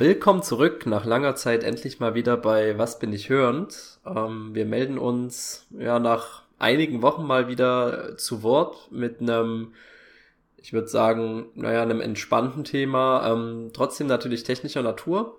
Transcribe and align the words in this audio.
Willkommen 0.00 0.44
zurück, 0.44 0.86
nach 0.86 1.04
langer 1.04 1.34
Zeit 1.34 1.64
endlich 1.64 1.98
mal 1.98 2.14
wieder 2.14 2.36
bei 2.36 2.78
Was 2.78 3.00
bin 3.00 3.12
ich 3.12 3.30
hörend. 3.30 3.98
Ähm, 4.06 4.54
wir 4.54 4.64
melden 4.64 4.96
uns 4.96 5.66
ja 5.76 5.98
nach 5.98 6.44
einigen 6.60 7.02
Wochen 7.02 7.24
mal 7.24 7.48
wieder 7.48 8.16
zu 8.16 8.44
Wort 8.44 8.92
mit 8.92 9.20
einem, 9.20 9.72
ich 10.56 10.72
würde 10.72 10.86
sagen, 10.86 11.46
naja, 11.56 11.82
einem 11.82 12.00
entspannten 12.00 12.62
Thema, 12.62 13.28
ähm, 13.28 13.70
trotzdem 13.72 14.06
natürlich 14.06 14.44
technischer 14.44 14.82
Natur. 14.82 15.36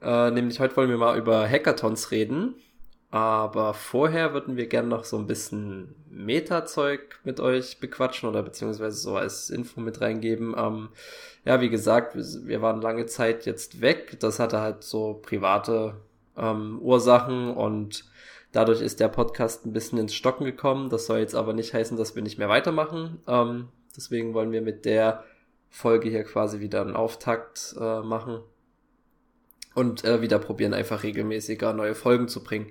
Äh, 0.00 0.30
nämlich 0.30 0.58
heute 0.58 0.74
wollen 0.74 0.88
wir 0.88 0.96
mal 0.96 1.18
über 1.18 1.46
Hackathons 1.46 2.12
reden. 2.12 2.54
Aber 3.10 3.74
vorher 3.74 4.32
würden 4.32 4.56
wir 4.56 4.68
gerne 4.68 4.88
noch 4.88 5.04
so 5.04 5.18
ein 5.18 5.26
bisschen 5.26 5.94
Meta-Zeug 6.08 7.20
mit 7.24 7.40
euch 7.40 7.78
bequatschen 7.78 8.26
oder 8.26 8.42
beziehungsweise 8.42 8.96
so 8.96 9.16
als 9.16 9.50
Info 9.50 9.82
mit 9.82 10.00
reingeben. 10.00 10.54
Ähm, 10.56 10.88
ja, 11.44 11.60
wie 11.60 11.70
gesagt, 11.70 12.14
wir 12.14 12.62
waren 12.62 12.80
lange 12.80 13.06
Zeit 13.06 13.46
jetzt 13.46 13.80
weg. 13.80 14.18
Das 14.20 14.38
hatte 14.38 14.60
halt 14.60 14.84
so 14.84 15.14
private 15.14 15.94
ähm, 16.36 16.78
Ursachen 16.80 17.50
und 17.50 18.04
dadurch 18.52 18.80
ist 18.80 19.00
der 19.00 19.08
Podcast 19.08 19.66
ein 19.66 19.72
bisschen 19.72 19.98
ins 19.98 20.14
Stocken 20.14 20.44
gekommen. 20.44 20.88
Das 20.88 21.06
soll 21.06 21.18
jetzt 21.18 21.34
aber 21.34 21.52
nicht 21.52 21.74
heißen, 21.74 21.96
dass 21.96 22.14
wir 22.14 22.22
nicht 22.22 22.38
mehr 22.38 22.48
weitermachen. 22.48 23.20
Ähm, 23.26 23.68
deswegen 23.96 24.34
wollen 24.34 24.52
wir 24.52 24.62
mit 24.62 24.84
der 24.84 25.24
Folge 25.68 26.10
hier 26.10 26.24
quasi 26.24 26.60
wieder 26.60 26.82
einen 26.82 26.94
Auftakt 26.96 27.74
äh, 27.80 28.00
machen 28.02 28.40
und 29.74 30.04
äh, 30.04 30.20
wieder 30.20 30.38
probieren, 30.38 30.74
einfach 30.74 31.02
regelmäßiger 31.02 31.72
neue 31.72 31.94
Folgen 31.94 32.28
zu 32.28 32.44
bringen. 32.44 32.70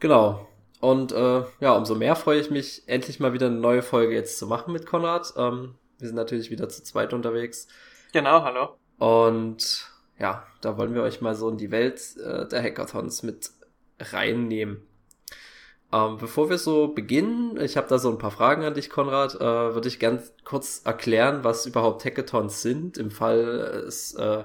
Genau. 0.00 0.46
Und 0.80 1.12
äh, 1.12 1.44
ja, 1.60 1.72
umso 1.74 1.94
mehr 1.94 2.16
freue 2.16 2.40
ich 2.40 2.50
mich, 2.50 2.82
endlich 2.86 3.20
mal 3.20 3.32
wieder 3.32 3.46
eine 3.46 3.56
neue 3.56 3.82
Folge 3.82 4.14
jetzt 4.14 4.38
zu 4.38 4.46
machen 4.46 4.72
mit 4.72 4.84
Konrad. 4.84 5.32
Ähm, 5.36 5.76
wir 5.98 6.08
sind 6.08 6.16
natürlich 6.16 6.50
wieder 6.50 6.68
zu 6.68 6.82
zweit 6.82 7.12
unterwegs. 7.12 7.68
Genau, 8.12 8.42
hallo. 8.42 8.76
Und 8.98 9.90
ja, 10.18 10.46
da 10.60 10.78
wollen 10.78 10.94
wir 10.94 11.02
euch 11.02 11.20
mal 11.20 11.34
so 11.34 11.48
in 11.48 11.58
die 11.58 11.70
Welt 11.70 12.00
äh, 12.16 12.46
der 12.48 12.62
Hackathons 12.62 13.22
mit 13.22 13.50
reinnehmen. 14.00 14.82
Ähm, 15.92 16.18
bevor 16.18 16.50
wir 16.50 16.58
so 16.58 16.88
beginnen, 16.88 17.60
ich 17.60 17.76
habe 17.76 17.88
da 17.88 17.98
so 17.98 18.10
ein 18.10 18.18
paar 18.18 18.30
Fragen 18.30 18.64
an 18.64 18.74
dich, 18.74 18.90
Konrad, 18.90 19.34
äh, 19.36 19.74
würde 19.74 19.88
ich 19.88 20.00
ganz 20.00 20.32
kurz 20.44 20.82
erklären, 20.84 21.44
was 21.44 21.66
überhaupt 21.66 22.04
Hackathons 22.04 22.62
sind. 22.62 22.98
Im 22.98 23.10
Fall 23.10 23.84
es 23.86 24.14
äh, 24.14 24.44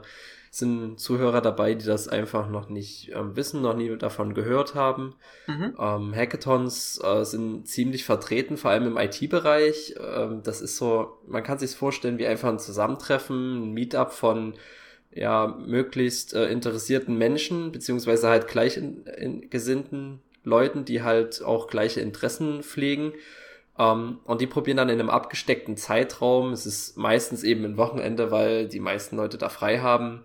sind 0.54 1.00
Zuhörer 1.00 1.40
dabei, 1.40 1.76
die 1.76 1.86
das 1.86 2.10
einfach 2.10 2.50
noch 2.50 2.68
nicht 2.68 3.10
ähm, 3.16 3.38
wissen, 3.38 3.62
noch 3.62 3.74
nie 3.74 3.98
davon 3.98 4.34
gehört 4.34 4.76
haben. 4.76 5.16
Mhm. 5.48 5.76
Ähm, 5.80 6.14
Hackathons 6.14 7.02
äh, 7.02 7.24
sind 7.24 7.70
ziemlich 7.70 8.04
vertreten, 8.04 8.58
vor 8.58 8.72
allem 8.72 8.86
im 8.86 8.98
IT-Bereich. 8.98 9.96
Ähm, 9.98 10.42
das 10.44 10.60
ist 10.60 10.76
so, 10.76 11.18
man 11.26 11.42
kann 11.42 11.58
sich 11.58 11.72
vorstellen 11.72 12.18
wie 12.18 12.28
einfach 12.28 12.50
ein 12.50 12.60
Zusammentreffen, 12.60 13.64
ein 13.64 13.72
Meetup 13.72 14.12
von 14.12 14.56
ja, 15.14 15.58
möglichst 15.66 16.34
äh, 16.34 16.52
interessierten 16.52 17.18
Menschen, 17.18 17.72
beziehungsweise 17.72 18.28
halt 18.28 18.48
gleichgesinnten 18.50 20.20
Leuten, 20.44 20.84
die 20.84 21.02
halt 21.02 21.42
auch 21.44 21.68
gleiche 21.68 22.02
Interessen 22.02 22.62
pflegen. 22.62 23.14
Um, 23.82 23.88
ähm, 23.88 24.20
und 24.26 24.42
die 24.42 24.48
probieren 24.48 24.78
dann 24.78 24.90
in 24.90 25.00
einem 25.00 25.10
abgesteckten 25.10 25.76
Zeitraum, 25.76 26.54
es 26.54 26.68
ist 26.68 26.98
meistens 26.98 27.44
eben 27.44 27.66
ein 27.66 27.78
Wochenende, 27.78 28.30
weil 28.30 28.68
die 28.68 28.80
meisten 28.80 29.18
Leute 29.18 29.40
da 29.40 29.50
frei 29.50 29.80
haben, 29.80 30.24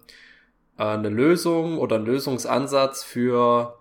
äh, 0.79 0.83
eine 0.83 1.09
Lösung 1.09 1.79
oder 1.79 1.97
einen 1.97 2.05
Lösungsansatz 2.05 3.03
für 3.03 3.79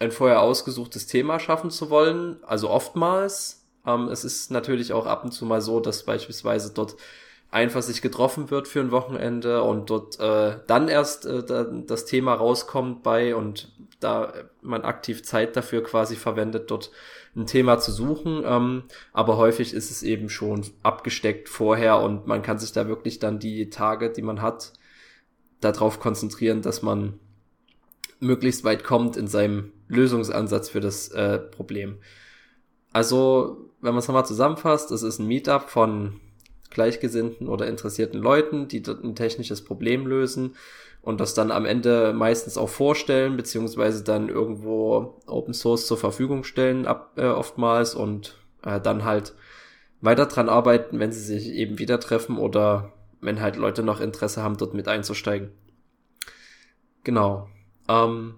ein 0.00 0.10
vorher 0.10 0.42
ausgesuchtes 0.42 1.06
Thema 1.06 1.38
schaffen 1.38 1.70
zu 1.70 1.88
wollen. 1.88 2.42
Also 2.44 2.68
oftmals. 2.68 3.60
Um, 3.84 4.06
ähm, 4.06 4.08
es 4.08 4.24
ist 4.24 4.50
natürlich 4.50 4.92
auch 4.92 5.06
ab 5.06 5.24
und 5.24 5.32
zu 5.32 5.44
mal 5.44 5.60
so, 5.60 5.78
dass 5.80 6.04
beispielsweise 6.04 6.72
dort 6.72 6.96
einfach 7.52 7.82
sich 7.82 8.00
getroffen 8.00 8.50
wird 8.50 8.66
für 8.66 8.80
ein 8.80 8.90
Wochenende 8.90 9.62
und 9.62 9.90
dort 9.90 10.18
äh, 10.18 10.56
dann 10.66 10.88
erst 10.88 11.26
äh, 11.26 11.44
das 11.86 12.06
Thema 12.06 12.32
rauskommt 12.32 13.02
bei 13.02 13.36
und 13.36 13.70
da 14.00 14.32
man 14.62 14.82
aktiv 14.82 15.22
Zeit 15.22 15.54
dafür 15.54 15.84
quasi 15.84 16.16
verwendet, 16.16 16.70
dort 16.70 16.90
ein 17.36 17.46
Thema 17.46 17.78
zu 17.78 17.92
suchen. 17.92 18.42
Ähm, 18.44 18.84
aber 19.12 19.36
häufig 19.36 19.74
ist 19.74 19.90
es 19.90 20.02
eben 20.02 20.30
schon 20.30 20.64
abgesteckt 20.82 21.50
vorher 21.50 22.00
und 22.00 22.26
man 22.26 22.40
kann 22.40 22.58
sich 22.58 22.72
da 22.72 22.88
wirklich 22.88 23.18
dann 23.18 23.38
die 23.38 23.68
Tage, 23.68 24.10
die 24.10 24.22
man 24.22 24.40
hat, 24.40 24.72
darauf 25.60 26.00
konzentrieren, 26.00 26.62
dass 26.62 26.80
man 26.80 27.20
möglichst 28.18 28.64
weit 28.64 28.82
kommt 28.82 29.18
in 29.18 29.26
seinem 29.26 29.72
Lösungsansatz 29.88 30.70
für 30.70 30.80
das 30.80 31.08
äh, 31.08 31.38
Problem. 31.38 31.98
Also, 32.94 33.70
wenn 33.82 33.92
man 33.92 33.98
es 33.98 34.08
nochmal 34.08 34.26
zusammenfasst, 34.26 34.90
es 34.90 35.02
ist 35.02 35.18
ein 35.18 35.26
Meetup 35.26 35.68
von 35.68 36.18
gleichgesinnten 36.72 37.48
oder 37.48 37.66
interessierten 37.66 38.20
Leuten, 38.20 38.68
die 38.68 38.82
dort 38.82 39.04
ein 39.04 39.14
technisches 39.14 39.62
Problem 39.62 40.06
lösen 40.06 40.56
und 41.02 41.20
das 41.20 41.34
dann 41.34 41.50
am 41.50 41.64
Ende 41.66 42.12
meistens 42.12 42.56
auch 42.56 42.68
vorstellen, 42.68 43.36
beziehungsweise 43.36 44.04
dann 44.04 44.28
irgendwo 44.28 45.20
Open 45.26 45.52
Source 45.52 45.86
zur 45.86 45.98
Verfügung 45.98 46.44
stellen, 46.44 46.86
ab, 46.86 47.12
äh, 47.16 47.26
oftmals 47.26 47.94
und 47.94 48.38
äh, 48.64 48.80
dann 48.80 49.04
halt 49.04 49.34
weiter 50.00 50.26
dran 50.26 50.48
arbeiten, 50.48 50.98
wenn 50.98 51.12
sie 51.12 51.20
sich 51.20 51.48
eben 51.48 51.78
wieder 51.78 51.98
treffen 52.00 52.38
oder 52.38 52.92
wenn 53.20 53.40
halt 53.40 53.56
Leute 53.56 53.82
noch 53.82 54.00
Interesse 54.00 54.42
haben, 54.42 54.56
dort 54.56 54.74
mit 54.74 54.88
einzusteigen. 54.88 55.52
Genau. 57.04 57.48
Ähm, 57.88 58.34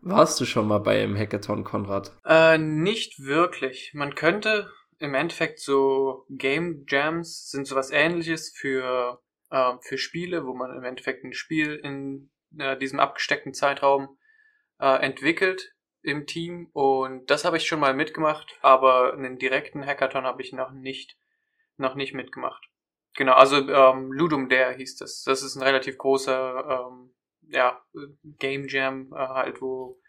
warst 0.00 0.40
du 0.40 0.44
schon 0.44 0.68
mal 0.68 0.78
bei 0.78 1.02
einem 1.02 1.16
Hackathon, 1.16 1.64
Konrad? 1.64 2.12
Äh, 2.24 2.58
nicht 2.58 3.24
wirklich. 3.24 3.92
Man 3.94 4.14
könnte 4.14 4.70
im 4.98 5.14
Endeffekt 5.14 5.60
so 5.60 6.24
Game 6.30 6.84
Jams 6.88 7.50
sind 7.50 7.66
sowas 7.66 7.90
ähnliches 7.90 8.52
für 8.56 9.22
äh, 9.50 9.72
für 9.80 9.98
Spiele, 9.98 10.46
wo 10.46 10.54
man 10.54 10.76
im 10.76 10.84
Endeffekt 10.84 11.24
ein 11.24 11.32
Spiel 11.32 11.74
in 11.74 12.30
äh, 12.58 12.76
diesem 12.76 13.00
abgesteckten 13.00 13.54
Zeitraum 13.54 14.18
äh, 14.78 15.02
entwickelt 15.02 15.74
im 16.02 16.26
Team 16.26 16.70
und 16.72 17.30
das 17.30 17.44
habe 17.44 17.56
ich 17.56 17.66
schon 17.66 17.80
mal 17.80 17.94
mitgemacht, 17.94 18.58
aber 18.62 19.12
einen 19.12 19.38
direkten 19.38 19.84
Hackathon 19.84 20.24
habe 20.24 20.42
ich 20.42 20.52
noch 20.52 20.70
nicht 20.72 21.18
noch 21.76 21.94
nicht 21.94 22.14
mitgemacht. 22.14 22.68
Genau, 23.14 23.34
also 23.34 23.56
ähm, 23.56 24.12
Ludum 24.12 24.48
Dare 24.48 24.74
hieß 24.74 24.96
das. 24.96 25.22
Das 25.22 25.42
ist 25.42 25.56
ein 25.56 25.62
relativ 25.62 25.98
großer 25.98 26.88
ähm, 26.88 27.14
ja, 27.48 27.82
Game 28.38 28.68
Jam 28.68 29.12
äh, 29.12 29.16
halt, 29.16 29.60
wo 29.60 30.00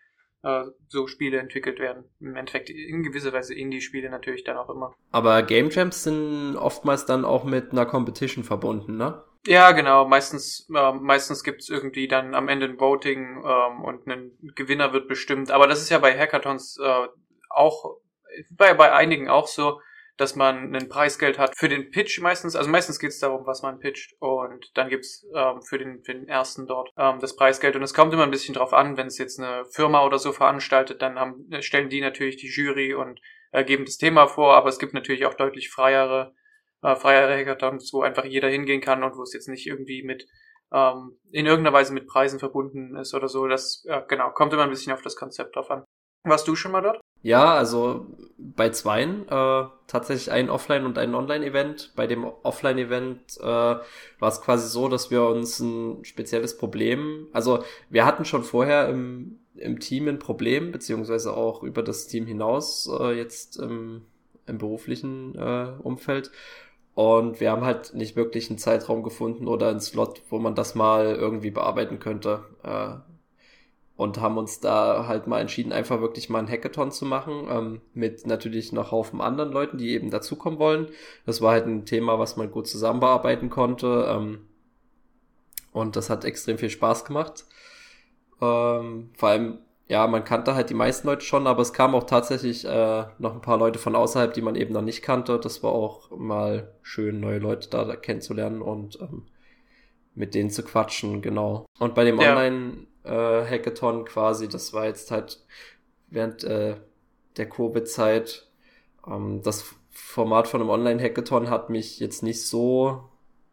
äh, 0.48 0.64
so 0.88 1.08
Spiele 1.08 1.40
entwickelt 1.40 1.80
werden. 1.80 2.06
Im 2.20 2.36
Endeffekt 2.36 2.70
in 2.70 3.04
gewisser 3.04 3.34
Weise 3.34 3.54
Indie-Spiele 3.54 4.10
natürlich 4.10 4.44
dann 4.44 4.58
auch 4.58 4.70
immer. 4.70 4.96
Aber 5.12 5.44
Game 5.44 5.70
Jams 5.70 6.04
sind 6.04 6.56
oftmals 6.56 7.06
dann 7.06 7.26
auch 7.26 7.44
mit 7.44 7.72
einer 7.72 7.86
Competition 7.86 8.44
verbunden, 8.44 8.96
ne? 8.98 9.24
Ja, 9.46 9.72
genau. 9.72 10.08
Meistens, 10.08 10.70
äh, 10.74 10.94
meistens 10.94 11.44
gibt's 11.44 11.70
irgendwie 11.70 12.08
dann 12.08 12.36
am 12.36 12.48
Ende 12.48 12.68
ein 12.68 12.80
Voting 12.80 13.44
ähm, 13.46 13.84
und 13.84 14.08
ein 14.08 14.32
Gewinner 14.56 14.94
wird 14.94 15.08
bestimmt. 15.08 15.52
Aber 15.52 15.68
das 15.68 15.82
ist 15.82 15.90
ja 15.90 16.00
bei 16.00 16.18
Hackathons 16.18 16.80
äh, 16.82 17.08
auch 17.50 17.98
bei, 18.52 18.74
bei 18.74 18.92
einigen 18.94 19.30
auch 19.30 19.48
so, 19.48 19.82
dass 20.18 20.36
man 20.36 20.76
ein 20.76 20.90
Preisgeld 20.90 21.38
hat 21.38 21.56
für 21.56 21.70
den 21.70 21.92
Pitch 21.92 22.20
meistens. 22.20 22.56
Also 22.56 22.70
meistens 22.70 23.00
geht's 23.00 23.20
darum, 23.20 23.46
was 23.46 23.62
man 23.62 23.80
pitcht. 23.80 24.16
Und 24.20 24.72
dann 24.76 24.90
gibt's 24.90 25.26
ähm, 25.34 25.62
für, 25.62 25.78
den, 25.78 26.04
für 26.04 26.14
den 26.14 26.28
ersten 26.28 26.68
dort 26.68 26.90
ähm, 26.98 27.20
das 27.20 27.36
Preisgeld. 27.36 27.76
Und 27.76 27.84
es 27.84 27.94
kommt 27.94 28.14
immer 28.14 28.24
ein 28.24 28.32
bisschen 28.32 28.56
drauf 28.56 28.74
an, 28.74 28.98
wenn 28.98 29.08
es 29.08 29.18
jetzt 29.18 29.40
eine 29.40 29.66
Firma 29.66 30.04
oder 30.04 30.18
so 30.18 30.32
veranstaltet, 30.32 31.02
dann 31.02 31.20
haben, 31.20 31.48
stellen 31.62 31.90
die 31.90 32.02
natürlich 32.02 32.38
die 32.38 32.50
Jury 32.50 32.94
und 32.94 33.22
äh, 33.52 33.64
geben 33.64 33.86
das 33.86 33.98
Thema 33.98 34.28
vor. 34.28 34.56
Aber 34.56 34.70
es 34.70 34.80
gibt 34.80 34.94
natürlich 34.94 35.26
auch 35.26 35.36
deutlich 35.36 35.70
freiere 35.70 36.34
äh, 36.82 36.96
freiere 36.96 37.38
Hackathons, 37.38 37.92
wo 37.94 38.02
einfach 38.02 38.26
jeder 38.26 38.50
hingehen 38.50 38.82
kann 38.82 39.04
und 39.04 39.18
wo 39.18 39.24
es 39.24 39.34
jetzt 39.34 39.48
nicht 39.48 39.68
irgendwie 39.68 40.04
mit 40.04 40.28
ähm, 40.72 41.20
in 41.32 41.46
irgendeiner 41.46 41.76
Weise 41.76 41.94
mit 41.94 42.08
Preisen 42.08 42.40
verbunden 42.40 42.96
ist 42.96 43.14
oder 43.14 43.28
so. 43.28 43.48
Das 43.48 43.86
äh, 43.88 44.02
genau 44.08 44.32
kommt 44.32 44.54
immer 44.54 44.64
ein 44.64 44.70
bisschen 44.70 44.94
auf 44.94 45.02
das 45.02 45.16
Konzept 45.16 45.56
drauf 45.56 45.72
an. 45.72 45.84
Warst 46.24 46.48
du 46.48 46.56
schon 46.56 46.72
mal 46.72 46.82
dort? 46.82 47.00
Ja, 47.22 47.56
also 47.56 48.06
bei 48.38 48.70
zweien 48.70 49.28
äh, 49.28 49.66
tatsächlich 49.88 50.32
ein 50.32 50.50
Offline- 50.50 50.86
und 50.86 50.98
ein 50.98 51.16
Online-Event. 51.16 51.94
Bei 51.96 52.08
dem 52.08 52.24
Offline-Event 52.24 53.38
äh, 53.40 53.44
war 53.44 53.82
es 54.22 54.42
quasi 54.42 54.68
so, 54.70 54.88
dass 54.88 55.10
wir 55.12 55.24
uns 55.24 55.60
ein 55.60 56.06
spezielles 56.06 56.58
Problem, 56.58 57.28
also 57.34 57.64
wir 57.90 58.06
hatten 58.06 58.26
schon 58.26 58.44
vorher 58.44 58.90
im, 58.90 59.40
im 59.56 59.80
Team 59.80 60.08
ein 60.08 60.20
Problem, 60.20 60.72
beziehungsweise 60.72 61.36
auch 61.36 61.64
über 61.64 61.84
das 61.84 62.08
Team 62.08 62.28
hinaus 62.28 62.90
äh, 63.00 63.12
jetzt 63.18 63.58
im, 63.58 64.04
im 64.46 64.58
beruflichen 64.60 65.36
äh, 65.36 65.74
Umfeld. 65.82 66.32
Und 66.94 67.40
wir 67.40 67.52
haben 67.52 67.64
halt 67.64 67.94
nicht 67.94 68.16
wirklich 68.16 68.50
einen 68.50 68.58
Zeitraum 68.58 69.04
gefunden 69.04 69.48
oder 69.48 69.70
einen 69.70 69.80
Slot, 69.80 70.24
wo 70.30 70.40
man 70.40 70.56
das 70.56 70.74
mal 70.74 71.16
irgendwie 71.16 71.52
bearbeiten 71.52 72.00
könnte. 72.00 72.44
Äh, 72.64 72.96
und 73.98 74.22
haben 74.22 74.38
uns 74.38 74.60
da 74.60 75.08
halt 75.08 75.28
mal 75.28 75.42
entschieden, 75.42 75.74
einfach 75.74 76.00
wirklich 76.00 76.30
mal 76.30 76.40
ein 76.40 76.50
Hackathon 76.50 76.92
zu 76.92 77.06
machen, 77.06 77.48
ähm, 77.50 77.82
mit 77.94 78.26
natürlich 78.26 78.72
noch 78.72 78.92
Haufen 78.92 79.20
anderen 79.20 79.52
Leuten, 79.52 79.78
die 79.78 79.90
eben 79.90 80.12
dazukommen 80.12 80.60
wollen. 80.60 80.88
Das 81.26 81.42
war 81.42 81.52
halt 81.52 81.66
ein 81.66 81.86
Thema, 81.86 82.18
was 82.20 82.38
man 82.38 82.52
gut 82.52 82.68
zusammenbearbeiten 82.68 83.50
konnte. 83.50 84.06
Ähm, 84.08 84.48
und 85.74 85.96
das 85.96 86.10
hat 86.10 86.24
extrem 86.26 86.58
viel 86.58 86.70
Spaß 86.70 87.06
gemacht. 87.06 87.46
Ähm, 88.42 89.10
vor 89.18 89.30
allem 89.30 89.60
ja, 89.90 90.06
man 90.06 90.24
kannte 90.26 90.54
halt 90.54 90.70
die 90.70 90.74
meisten 90.74 91.08
Leute 91.08 91.26
schon, 91.26 91.48
aber 91.48 91.62
es 91.62 91.72
kamen 91.72 91.96
auch 91.96 92.04
tatsächlich 92.04 92.66
äh, 92.66 93.06
noch 93.20 93.34
ein 93.34 93.42
paar 93.42 93.58
Leute 93.58 93.80
von 93.80 93.96
außerhalb, 93.96 94.34
die 94.34 94.42
man 94.42 94.56
eben 94.56 94.74
noch 94.74 94.82
nicht 94.82 95.02
kannte. 95.02 95.40
Das 95.40 95.64
war 95.64 95.72
auch 95.72 96.12
mal 96.12 96.74
schön, 96.82 97.22
neue 97.22 97.40
Leute 97.40 97.70
da, 97.70 97.96
kennenzulernen 97.96 98.62
und 98.62 99.00
ähm, 99.02 99.28
mit 100.14 100.36
denen 100.36 100.50
zu 100.50 100.64
quatschen, 100.64 101.22
genau. 101.22 101.66
Und 101.80 101.96
bei 101.96 102.04
dem 102.04 102.20
ja. 102.20 102.32
Online-Hackathon 102.32 102.88
äh, 103.08 104.04
quasi, 104.06 104.48
das 104.48 104.74
war 104.74 104.86
jetzt 104.86 105.12
halt 105.12 105.46
während 106.10 106.44
äh, 106.44 106.76
der 107.38 107.50
Covid-Zeit, 107.50 108.48
ähm, 109.08 109.42
das 109.44 109.66
Format 109.92 110.48
von 110.48 110.62
einem 110.62 110.70
Online-Hackathon 110.70 111.50
hat 111.50 111.70
mich 111.70 112.00
jetzt 112.00 112.24
nicht 112.24 112.46
so 112.46 113.10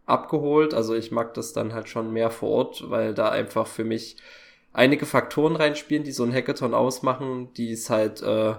abgeholt. 0.06 0.75
Also 0.75 0.95
ich 0.95 1.11
mag 1.11 1.35
das 1.35 1.53
dann 1.53 1.73
halt 1.73 1.89
schon 1.89 2.12
mehr 2.12 2.31
vor 2.31 2.51
Ort, 2.51 2.91
weil 2.91 3.15
da 3.15 3.31
einfach 3.31 3.67
für 3.67 3.85
mich 3.85 4.17
einige 4.73 5.06
Faktoren 5.06 5.56
reinspielen, 5.56 6.05
die 6.05 6.12
so 6.12 6.25
ein 6.25 6.35
Hackathon 6.35 6.75
ausmachen, 6.75 7.53
die 7.55 7.73
es 7.73 7.89
halt 7.89 8.23
äh, 8.23 8.56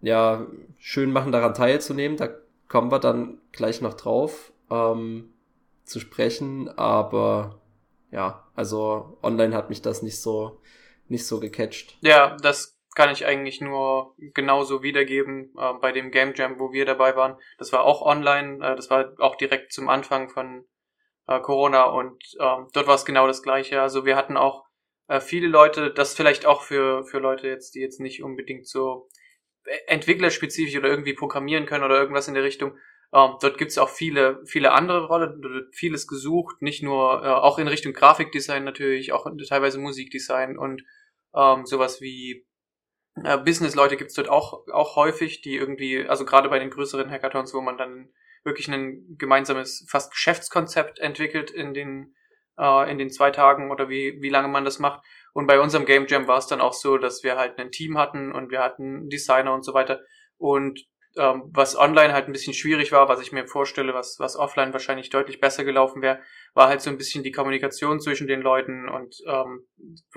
ja 0.00 0.46
schön 0.78 1.12
machen, 1.12 1.32
daran 1.32 1.54
teilzunehmen. 1.54 2.16
Da 2.16 2.30
kommen 2.68 2.90
wir 2.90 3.00
dann 3.00 3.38
gleich 3.52 3.82
noch 3.82 3.94
drauf 3.94 4.52
ähm, 4.70 5.30
zu 5.84 6.00
sprechen, 6.00 6.68
aber 6.68 7.59
ja, 8.10 8.46
also 8.54 9.18
online 9.22 9.54
hat 9.54 9.70
mich 9.70 9.82
das 9.82 10.02
nicht 10.02 10.20
so 10.20 10.60
nicht 11.08 11.26
so 11.26 11.40
gecatcht. 11.40 11.98
Ja, 12.02 12.36
das 12.36 12.78
kann 12.94 13.10
ich 13.10 13.26
eigentlich 13.26 13.60
nur 13.60 14.14
genauso 14.34 14.82
wiedergeben 14.82 15.52
äh, 15.56 15.74
bei 15.80 15.92
dem 15.92 16.10
Game 16.10 16.34
Jam, 16.34 16.58
wo 16.58 16.72
wir 16.72 16.84
dabei 16.84 17.16
waren. 17.16 17.36
Das 17.58 17.72
war 17.72 17.84
auch 17.84 18.02
online, 18.02 18.64
äh, 18.64 18.76
das 18.76 18.90
war 18.90 19.14
auch 19.18 19.36
direkt 19.36 19.72
zum 19.72 19.88
Anfang 19.88 20.28
von 20.28 20.66
äh, 21.26 21.40
Corona 21.40 21.84
und 21.84 22.22
ähm, 22.40 22.68
dort 22.72 22.86
war 22.86 22.94
es 22.94 23.04
genau 23.04 23.26
das 23.26 23.42
gleiche. 23.42 23.80
Also 23.80 24.04
wir 24.04 24.16
hatten 24.16 24.36
auch 24.36 24.64
äh, 25.08 25.20
viele 25.20 25.48
Leute, 25.48 25.92
das 25.92 26.14
vielleicht 26.14 26.46
auch 26.46 26.62
für, 26.62 27.04
für 27.04 27.18
Leute 27.18 27.48
jetzt, 27.48 27.74
die 27.74 27.80
jetzt 27.80 28.00
nicht 28.00 28.22
unbedingt 28.22 28.66
so 28.66 29.08
entwicklerspezifisch 29.86 30.76
oder 30.76 30.88
irgendwie 30.88 31.14
programmieren 31.14 31.66
können 31.66 31.84
oder 31.84 32.00
irgendwas 32.00 32.28
in 32.28 32.34
der 32.34 32.42
Richtung. 32.42 32.76
Ähm, 33.12 33.36
dort 33.40 33.58
gibt's 33.58 33.78
auch 33.78 33.88
viele, 33.88 34.40
viele 34.46 34.72
andere 34.72 35.06
Rollen, 35.06 35.68
vieles 35.72 36.06
gesucht, 36.06 36.62
nicht 36.62 36.82
nur, 36.82 37.24
äh, 37.24 37.28
auch 37.28 37.58
in 37.58 37.68
Richtung 37.68 37.92
Grafikdesign 37.92 38.62
natürlich, 38.64 39.12
auch 39.12 39.26
teilweise 39.48 39.78
Musikdesign 39.78 40.56
und 40.56 40.84
ähm, 41.34 41.66
sowas 41.66 42.00
wie 42.00 42.46
äh, 43.24 43.38
Business-Leute 43.38 43.96
gibt's 43.96 44.14
dort 44.14 44.28
auch, 44.28 44.66
auch 44.68 44.96
häufig, 44.96 45.40
die 45.40 45.56
irgendwie, 45.56 46.06
also 46.06 46.24
gerade 46.24 46.48
bei 46.48 46.58
den 46.58 46.70
größeren 46.70 47.10
Hackathons, 47.10 47.52
wo 47.52 47.60
man 47.60 47.76
dann 47.76 48.10
wirklich 48.44 48.68
ein 48.68 49.16
gemeinsames, 49.18 49.86
fast 49.88 50.12
Geschäftskonzept 50.12 50.98
entwickelt 51.00 51.50
in 51.50 51.74
den, 51.74 52.14
äh, 52.58 52.90
in 52.90 52.98
den 52.98 53.10
zwei 53.10 53.30
Tagen 53.30 53.70
oder 53.70 53.88
wie, 53.88 54.18
wie 54.20 54.30
lange 54.30 54.48
man 54.48 54.64
das 54.64 54.78
macht. 54.78 55.04
Und 55.32 55.46
bei 55.46 55.60
unserem 55.60 55.84
Game 55.84 56.06
Jam 56.06 56.26
war 56.26 56.38
es 56.38 56.46
dann 56.46 56.60
auch 56.60 56.72
so, 56.72 56.96
dass 56.96 57.22
wir 57.22 57.36
halt 57.36 57.58
ein 57.58 57.70
Team 57.70 57.98
hatten 57.98 58.32
und 58.32 58.50
wir 58.50 58.60
hatten 58.60 59.08
Designer 59.08 59.52
und 59.52 59.64
so 59.64 59.74
weiter. 59.74 60.00
Und 60.38 60.80
ähm, 61.16 61.42
was 61.52 61.76
online 61.76 62.12
halt 62.12 62.26
ein 62.26 62.32
bisschen 62.32 62.54
schwierig 62.54 62.92
war, 62.92 63.08
was 63.08 63.20
ich 63.20 63.32
mir 63.32 63.46
vorstelle, 63.46 63.94
was, 63.94 64.16
was 64.18 64.36
offline 64.36 64.72
wahrscheinlich 64.72 65.10
deutlich 65.10 65.40
besser 65.40 65.64
gelaufen 65.64 66.02
wäre, 66.02 66.20
war 66.54 66.68
halt 66.68 66.80
so 66.80 66.90
ein 66.90 66.98
bisschen 66.98 67.24
die 67.24 67.32
Kommunikation 67.32 68.00
zwischen 68.00 68.26
den 68.26 68.40
Leuten. 68.40 68.88
Und 68.88 69.16
ähm, 69.26 69.66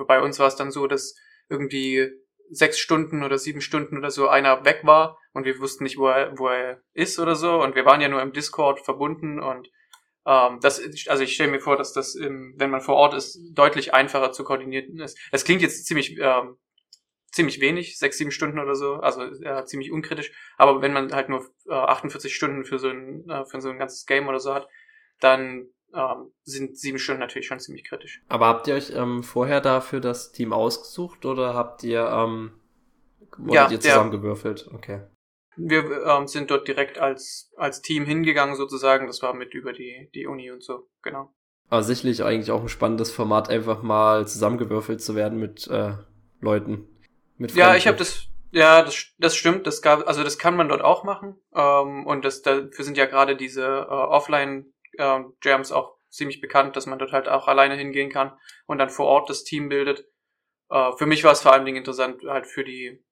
bei 0.07 0.21
uns 0.21 0.39
war 0.39 0.47
es 0.47 0.55
dann 0.55 0.71
so, 0.71 0.87
dass 0.87 1.15
irgendwie 1.49 2.09
sechs 2.49 2.77
Stunden 2.77 3.23
oder 3.23 3.37
sieben 3.37 3.61
Stunden 3.61 3.97
oder 3.97 4.11
so 4.11 4.27
einer 4.27 4.65
weg 4.65 4.81
war 4.83 5.17
und 5.33 5.45
wir 5.45 5.59
wussten 5.59 5.83
nicht, 5.83 5.97
wo 5.97 6.07
er, 6.07 6.37
wo 6.37 6.47
er 6.47 6.81
ist 6.93 7.19
oder 7.19 7.35
so. 7.35 7.61
Und 7.61 7.75
wir 7.75 7.85
waren 7.85 8.01
ja 8.01 8.09
nur 8.09 8.21
im 8.21 8.33
Discord 8.33 8.79
verbunden 8.79 9.41
und 9.41 9.69
ähm, 10.25 10.59
das, 10.61 10.81
also 11.07 11.23
ich 11.23 11.33
stelle 11.33 11.51
mir 11.51 11.59
vor, 11.59 11.75
dass 11.75 11.93
das, 11.93 12.15
im, 12.15 12.53
wenn 12.57 12.69
man 12.69 12.81
vor 12.81 12.95
Ort 12.95 13.13
ist, 13.13 13.39
deutlich 13.53 13.93
einfacher 13.93 14.31
zu 14.31 14.43
koordinieren 14.43 14.99
ist. 14.99 15.17
Es 15.31 15.43
klingt 15.43 15.61
jetzt 15.61 15.85
ziemlich, 15.85 16.17
ähm, 16.19 16.57
ziemlich 17.33 17.59
wenig, 17.59 17.97
sechs, 17.97 18.17
sieben 18.17 18.31
Stunden 18.31 18.59
oder 18.59 18.75
so, 18.75 18.95
also 18.95 19.23
äh, 19.23 19.65
ziemlich 19.65 19.91
unkritisch. 19.91 20.31
Aber 20.57 20.81
wenn 20.81 20.93
man 20.93 21.11
halt 21.11 21.29
nur 21.29 21.45
äh, 21.67 21.73
48 21.73 22.33
Stunden 22.33 22.63
für 22.63 22.77
so 22.77 22.89
ein, 22.89 23.27
äh, 23.27 23.45
für 23.45 23.59
so 23.59 23.69
ein 23.69 23.79
ganzes 23.79 24.05
Game 24.05 24.27
oder 24.27 24.39
so 24.39 24.53
hat, 24.53 24.67
dann 25.19 25.67
ähm, 25.93 26.31
sind 26.43 26.77
sieben 26.77 26.99
Stunden 26.99 27.19
natürlich 27.19 27.47
schon 27.47 27.59
ziemlich 27.59 27.85
kritisch. 27.85 28.21
Aber 28.29 28.47
habt 28.47 28.67
ihr 28.67 28.75
euch 28.75 28.91
ähm, 28.95 29.23
vorher 29.23 29.61
dafür 29.61 29.99
das 29.99 30.31
Team 30.31 30.53
ausgesucht 30.53 31.25
oder 31.25 31.55
habt 31.55 31.83
ihr, 31.83 32.07
ähm, 32.07 32.51
ja, 33.47 33.69
ihr 33.69 33.79
zusammengewürfelt? 33.79 34.67
Ja. 34.67 34.77
Okay. 34.77 35.01
Wir 35.55 36.05
ähm, 36.05 36.27
sind 36.27 36.51
dort 36.51 36.67
direkt 36.67 36.99
als, 36.99 37.51
als 37.57 37.81
Team 37.81 38.05
hingegangen 38.05 38.55
sozusagen. 38.55 39.07
Das 39.07 39.21
war 39.21 39.33
mit 39.33 39.53
über 39.53 39.73
die, 39.73 40.09
die 40.13 40.27
Uni 40.27 40.51
und 40.51 40.63
so, 40.63 40.87
genau. 41.01 41.33
Aber 41.69 41.83
sicherlich 41.83 42.23
eigentlich 42.23 42.51
auch 42.51 42.61
ein 42.61 42.69
spannendes 42.69 43.11
Format, 43.11 43.49
einfach 43.49 43.81
mal 43.81 44.27
zusammengewürfelt 44.27 45.01
zu 45.01 45.15
werden 45.15 45.39
mit 45.39 45.67
äh, 45.67 45.93
Leuten. 46.39 46.87
Mit 47.43 47.55
ja, 47.55 47.75
ich 47.75 47.87
habe 47.87 47.97
das, 47.97 48.29
ja, 48.51 48.81
das, 48.83 49.07
das 49.17 49.35
stimmt. 49.35 49.67
Das 49.67 49.81
gab, 49.81 50.07
also 50.07 50.23
das 50.23 50.37
kann 50.37 50.55
man 50.55 50.69
dort 50.69 50.81
auch 50.81 51.03
machen. 51.03 51.35
Ähm, 51.53 52.07
und 52.07 52.23
das, 52.23 52.41
dafür 52.41 52.85
sind 52.85 52.95
ja 52.95 53.05
gerade 53.05 53.35
diese 53.35 53.65
äh, 53.65 53.91
Offline-Jams 53.91 55.71
äh, 55.71 55.73
auch 55.73 55.97
ziemlich 56.09 56.39
bekannt, 56.39 56.77
dass 56.77 56.85
man 56.85 56.99
dort 56.99 57.11
halt 57.11 57.27
auch 57.27 57.49
alleine 57.49 57.75
hingehen 57.75 58.09
kann 58.09 58.31
und 58.65 58.77
dann 58.77 58.89
vor 58.89 59.07
Ort 59.07 59.29
das 59.29 59.43
Team 59.43 59.67
bildet. 59.67 60.07
Äh, 60.69 60.93
für 60.97 61.05
mich 61.05 61.25
war 61.25 61.33
es 61.33 61.41
vor 61.41 61.51
allen 61.51 61.65
Dingen 61.65 61.79
interessant, 61.79 62.23
halt 62.25 62.47
für 62.47 62.63
die 62.63 63.03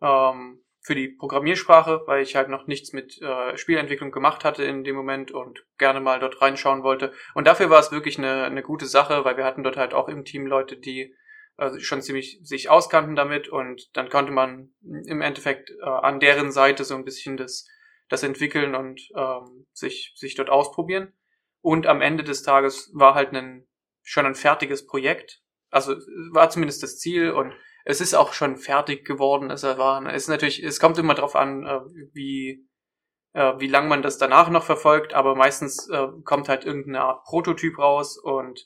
ähm, 0.00 0.64
für 0.80 0.94
die 0.94 1.08
Programmiersprache, 1.08 2.04
weil 2.06 2.22
ich 2.22 2.34
halt 2.34 2.48
noch 2.48 2.66
nichts 2.66 2.94
mit 2.94 3.20
äh, 3.20 3.54
Spielentwicklung 3.58 4.12
gemacht 4.12 4.44
hatte 4.44 4.64
in 4.64 4.82
dem 4.82 4.96
Moment 4.96 5.30
und 5.30 5.62
gerne 5.76 6.00
mal 6.00 6.20
dort 6.20 6.40
reinschauen 6.40 6.82
wollte. 6.84 7.12
Und 7.34 7.46
dafür 7.46 7.68
war 7.68 7.80
es 7.80 7.92
wirklich 7.92 8.16
eine, 8.16 8.44
eine 8.44 8.62
gute 8.62 8.86
Sache, 8.86 9.26
weil 9.26 9.36
wir 9.36 9.44
hatten 9.44 9.62
dort 9.62 9.76
halt 9.76 9.92
auch 9.92 10.08
im 10.08 10.24
Team 10.24 10.46
Leute, 10.46 10.78
die 10.78 11.14
äh, 11.62 11.80
schon 11.80 12.02
ziemlich 12.02 12.40
sich 12.42 12.70
auskannten 12.70 13.14
damit 13.14 13.48
und 13.48 13.96
dann 13.96 14.08
konnte 14.08 14.32
man 14.32 14.74
im 14.82 15.20
Endeffekt 15.20 15.70
äh, 15.70 15.84
an 15.84 16.18
deren 16.18 16.50
Seite 16.50 16.84
so 16.84 16.94
ein 16.94 17.04
bisschen 17.04 17.36
das, 17.36 17.68
das 18.08 18.22
entwickeln 18.22 18.74
und 18.74 19.00
ähm, 19.16 19.66
sich, 19.72 20.12
sich 20.16 20.34
dort 20.34 20.50
ausprobieren. 20.50 21.12
Und 21.60 21.86
am 21.86 22.00
Ende 22.00 22.24
des 22.24 22.42
Tages 22.42 22.90
war 22.94 23.14
halt 23.14 23.32
ein, 23.32 23.68
schon 24.02 24.26
ein 24.26 24.34
fertiges 24.34 24.86
Projekt. 24.86 25.42
Also 25.70 25.94
war 26.32 26.50
zumindest 26.50 26.82
das 26.82 26.98
Ziel 26.98 27.30
und 27.30 27.54
es 27.84 28.00
ist 28.00 28.14
auch 28.14 28.32
schon 28.32 28.56
fertig 28.56 29.04
geworden. 29.04 29.50
Es 29.50 29.62
war, 29.62 30.04
es 30.06 30.24
ist 30.24 30.28
natürlich, 30.28 30.62
es 30.62 30.80
kommt 30.80 30.98
immer 30.98 31.14
darauf 31.14 31.36
an, 31.36 31.64
äh, 31.64 31.80
wie, 32.12 32.68
äh, 33.34 33.54
wie 33.58 33.68
lang 33.68 33.88
man 33.88 34.02
das 34.02 34.18
danach 34.18 34.50
noch 34.50 34.64
verfolgt, 34.64 35.14
aber 35.14 35.36
meistens 35.36 35.88
äh, 35.88 36.08
kommt 36.24 36.48
halt 36.48 36.64
irgendeine 36.64 37.02
Art 37.02 37.24
Prototyp 37.24 37.78
raus 37.78 38.18
und 38.18 38.64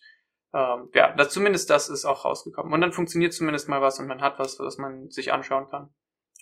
ähm, 0.56 0.88
ja, 0.94 1.14
das, 1.14 1.30
zumindest 1.30 1.68
das 1.68 1.88
ist 1.90 2.06
auch 2.06 2.24
rausgekommen. 2.24 2.72
Und 2.72 2.80
dann 2.80 2.92
funktioniert 2.92 3.34
zumindest 3.34 3.68
mal 3.68 3.82
was 3.82 3.98
und 3.98 4.06
man 4.06 4.22
hat 4.22 4.38
was, 4.38 4.58
was 4.58 4.78
man 4.78 5.10
sich 5.10 5.32
anschauen 5.32 5.68
kann. 5.68 5.90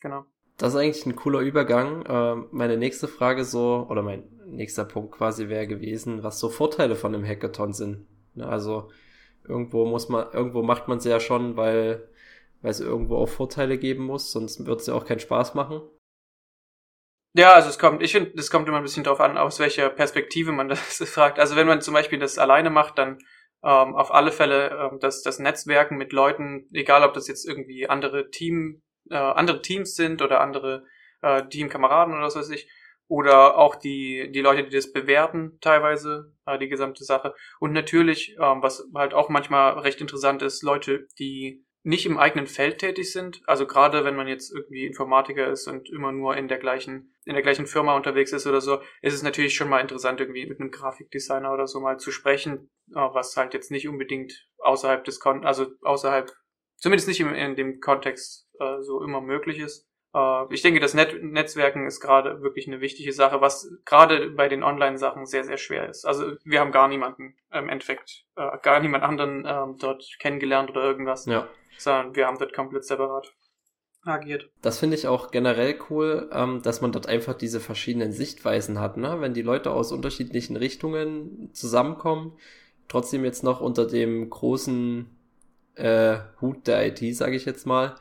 Genau. 0.00 0.24
Das 0.56 0.72
ist 0.72 0.78
eigentlich 0.78 1.04
ein 1.04 1.16
cooler 1.16 1.40
Übergang. 1.40 2.04
Ähm, 2.08 2.48
meine 2.52 2.76
nächste 2.76 3.08
Frage 3.08 3.44
so, 3.44 3.86
oder 3.90 4.02
mein 4.02 4.22
nächster 4.46 4.84
Punkt 4.84 5.12
quasi 5.12 5.48
wäre 5.48 5.66
gewesen, 5.66 6.22
was 6.22 6.38
so 6.38 6.48
Vorteile 6.48 6.94
von 6.94 7.12
einem 7.12 7.26
Hackathon 7.26 7.72
sind. 7.72 8.06
Ne, 8.34 8.46
also 8.46 8.90
irgendwo 9.46 9.84
muss 9.84 10.08
man, 10.08 10.32
irgendwo 10.32 10.62
macht 10.62 10.86
man 10.86 10.98
es 10.98 11.04
ja 11.04 11.18
schon, 11.18 11.56
weil 11.56 12.08
weil 12.64 12.70
es 12.70 12.80
irgendwo 12.80 13.16
auch 13.16 13.28
Vorteile 13.28 13.76
geben 13.76 14.04
muss, 14.06 14.32
sonst 14.32 14.64
wird 14.64 14.80
es 14.80 14.86
ja 14.86 14.94
auch 14.94 15.04
keinen 15.04 15.20
Spaß 15.20 15.54
machen. 15.54 15.82
Ja, 17.34 17.52
also 17.52 17.68
es 17.68 17.78
kommt, 17.78 18.02
ich 18.02 18.12
finde, 18.12 18.32
es 18.38 18.50
kommt 18.50 18.66
immer 18.66 18.78
ein 18.78 18.82
bisschen 18.82 19.04
darauf 19.04 19.20
an, 19.20 19.36
aus 19.36 19.58
welcher 19.58 19.90
Perspektive 19.90 20.50
man 20.50 20.68
das 20.70 21.02
fragt. 21.04 21.38
Also 21.38 21.56
wenn 21.56 21.66
man 21.66 21.82
zum 21.82 21.92
Beispiel 21.92 22.18
das 22.18 22.38
alleine 22.38 22.70
macht, 22.70 22.96
dann 22.96 23.18
ähm, 23.64 23.94
auf 23.94 24.12
alle 24.12 24.30
Fälle 24.30 24.70
ähm, 24.70 24.98
das, 25.00 25.22
das 25.22 25.38
Netzwerken 25.38 25.96
mit 25.96 26.12
Leuten, 26.12 26.68
egal 26.72 27.02
ob 27.02 27.14
das 27.14 27.28
jetzt 27.28 27.48
irgendwie 27.48 27.88
andere 27.88 28.30
Team, 28.30 28.82
äh, 29.10 29.16
andere 29.16 29.62
Teams 29.62 29.94
sind 29.94 30.22
oder 30.22 30.40
andere 30.40 30.84
äh, 31.22 31.46
Teamkameraden 31.48 32.14
oder 32.14 32.24
was 32.24 32.36
weiß 32.36 32.50
ich, 32.50 32.68
oder 33.08 33.58
auch 33.58 33.76
die, 33.76 34.30
die 34.32 34.40
Leute, 34.40 34.64
die 34.64 34.76
das 34.76 34.92
bewerten, 34.92 35.58
teilweise, 35.60 36.34
äh, 36.46 36.58
die 36.58 36.68
gesamte 36.68 37.04
Sache. 37.04 37.34
Und 37.60 37.72
natürlich, 37.72 38.36
ähm, 38.40 38.62
was 38.62 38.86
halt 38.94 39.14
auch 39.14 39.28
manchmal 39.28 39.78
recht 39.78 40.00
interessant 40.00 40.42
ist, 40.42 40.62
Leute, 40.62 41.06
die 41.18 41.64
nicht 41.84 42.06
im 42.06 42.18
eigenen 42.18 42.46
Feld 42.46 42.78
tätig 42.78 43.12
sind. 43.12 43.42
Also 43.46 43.66
gerade 43.66 44.04
wenn 44.04 44.16
man 44.16 44.26
jetzt 44.26 44.52
irgendwie 44.52 44.86
Informatiker 44.86 45.48
ist 45.48 45.68
und 45.68 45.90
immer 45.90 46.12
nur 46.12 46.36
in 46.36 46.48
der 46.48 46.58
gleichen, 46.58 47.14
in 47.26 47.34
der 47.34 47.42
gleichen 47.42 47.66
Firma 47.66 47.94
unterwegs 47.94 48.32
ist 48.32 48.46
oder 48.46 48.62
so, 48.62 48.80
ist 49.02 49.12
es 49.12 49.22
natürlich 49.22 49.54
schon 49.54 49.68
mal 49.68 49.80
interessant, 49.80 50.18
irgendwie 50.18 50.46
mit 50.46 50.60
einem 50.60 50.70
Grafikdesigner 50.70 51.52
oder 51.52 51.66
so 51.66 51.80
mal 51.80 51.98
zu 51.98 52.10
sprechen, 52.10 52.70
was 52.86 53.36
halt 53.36 53.52
jetzt 53.52 53.70
nicht 53.70 53.86
unbedingt 53.86 54.48
außerhalb 54.58 55.04
des 55.04 55.20
Kon 55.20 55.44
also 55.44 55.66
außerhalb, 55.82 56.32
zumindest 56.78 57.06
nicht 57.06 57.20
im, 57.20 57.34
in 57.34 57.54
dem 57.54 57.80
Kontext 57.80 58.48
äh, 58.58 58.80
so 58.80 59.02
immer 59.02 59.20
möglich 59.20 59.58
ist. 59.58 59.86
Äh, 60.14 60.54
ich 60.54 60.62
denke, 60.62 60.80
das 60.80 60.94
Net 60.94 61.22
Netzwerken 61.22 61.86
ist 61.86 62.00
gerade 62.00 62.42
wirklich 62.42 62.66
eine 62.66 62.80
wichtige 62.80 63.12
Sache, 63.12 63.40
was 63.40 63.70
gerade 63.84 64.30
bei 64.30 64.48
den 64.48 64.62
Online-Sachen 64.62 65.26
sehr, 65.26 65.44
sehr 65.44 65.58
schwer 65.58 65.88
ist. 65.88 66.04
Also 66.04 66.36
wir 66.44 66.60
haben 66.60 66.72
gar 66.72 66.88
niemanden 66.88 67.36
im 67.52 67.68
Endeffekt, 67.68 68.24
äh, 68.36 68.58
gar 68.62 68.80
niemand 68.80 69.04
anderen 69.04 69.44
äh, 69.44 69.78
dort 69.78 70.04
kennengelernt 70.18 70.70
oder 70.70 70.84
irgendwas. 70.84 71.26
Ja 71.26 71.48
sondern 71.78 72.14
wir 72.14 72.26
haben 72.26 72.38
dort 72.38 72.52
komplett 72.52 72.84
separat 72.84 73.32
agiert. 74.04 74.50
Das 74.60 74.78
finde 74.78 74.96
ich 74.96 75.06
auch 75.06 75.30
generell 75.30 75.78
cool, 75.88 76.28
ähm, 76.32 76.60
dass 76.62 76.80
man 76.80 76.92
dort 76.92 77.06
einfach 77.06 77.34
diese 77.34 77.60
verschiedenen 77.60 78.12
Sichtweisen 78.12 78.78
hat, 78.78 78.96
ne? 78.96 79.20
Wenn 79.20 79.32
die 79.32 79.42
Leute 79.42 79.70
aus 79.70 79.92
unterschiedlichen 79.92 80.56
Richtungen 80.56 81.50
zusammenkommen, 81.54 82.36
trotzdem 82.88 83.24
jetzt 83.24 83.42
noch 83.42 83.60
unter 83.62 83.86
dem 83.86 84.28
großen 84.28 85.08
äh, 85.76 86.18
Hut 86.40 86.66
der 86.66 86.86
IT, 86.86 87.16
sage 87.16 87.36
ich 87.36 87.46
jetzt 87.46 87.66
mal. 87.66 87.94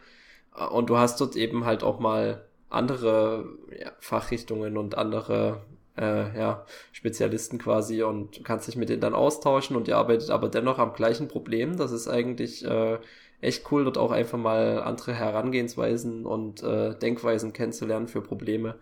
Äh, 0.56 0.66
und 0.66 0.90
du 0.90 0.98
hast 0.98 1.20
dort 1.22 1.36
eben 1.36 1.66
halt 1.66 1.84
auch 1.84 2.00
mal 2.00 2.46
andere 2.70 3.46
ja, 3.80 3.92
Fachrichtungen 4.00 4.78
und 4.78 4.98
andere 4.98 5.64
äh, 5.98 6.38
ja, 6.38 6.66
Spezialisten 6.92 7.60
quasi 7.60 8.04
und 8.04 8.44
kannst 8.44 8.68
dich 8.68 8.76
mit 8.76 8.90
denen 8.90 9.02
dann 9.02 9.14
austauschen 9.14 9.76
und 9.76 9.88
ihr 9.88 9.98
arbeitet 9.98 10.30
aber 10.32 10.50
dennoch 10.50 10.80
am 10.80 10.94
gleichen 10.94 11.28
Problem. 11.28 11.78
Das 11.78 11.92
ist 11.92 12.08
eigentlich 12.08 12.66
äh, 12.66 12.98
echt 13.42 13.72
cool, 13.72 13.84
dort 13.84 13.98
auch 13.98 14.12
einfach 14.12 14.38
mal 14.38 14.82
andere 14.82 15.14
Herangehensweisen 15.14 16.26
und 16.26 16.64
äh, 16.64 16.98
Denkweisen 16.98 17.54
kennenzulernen 17.54 18.08
für 18.08 18.22
Probleme. 18.22 18.80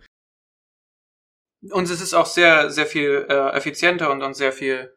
Und 1.70 1.90
es 1.90 2.00
ist 2.00 2.14
auch 2.14 2.26
sehr, 2.26 2.70
sehr 2.70 2.86
viel 2.86 3.26
äh, 3.28 3.50
effizienter 3.50 4.10
und, 4.10 4.22
und 4.22 4.34
sehr 4.34 4.52
viel, 4.52 4.96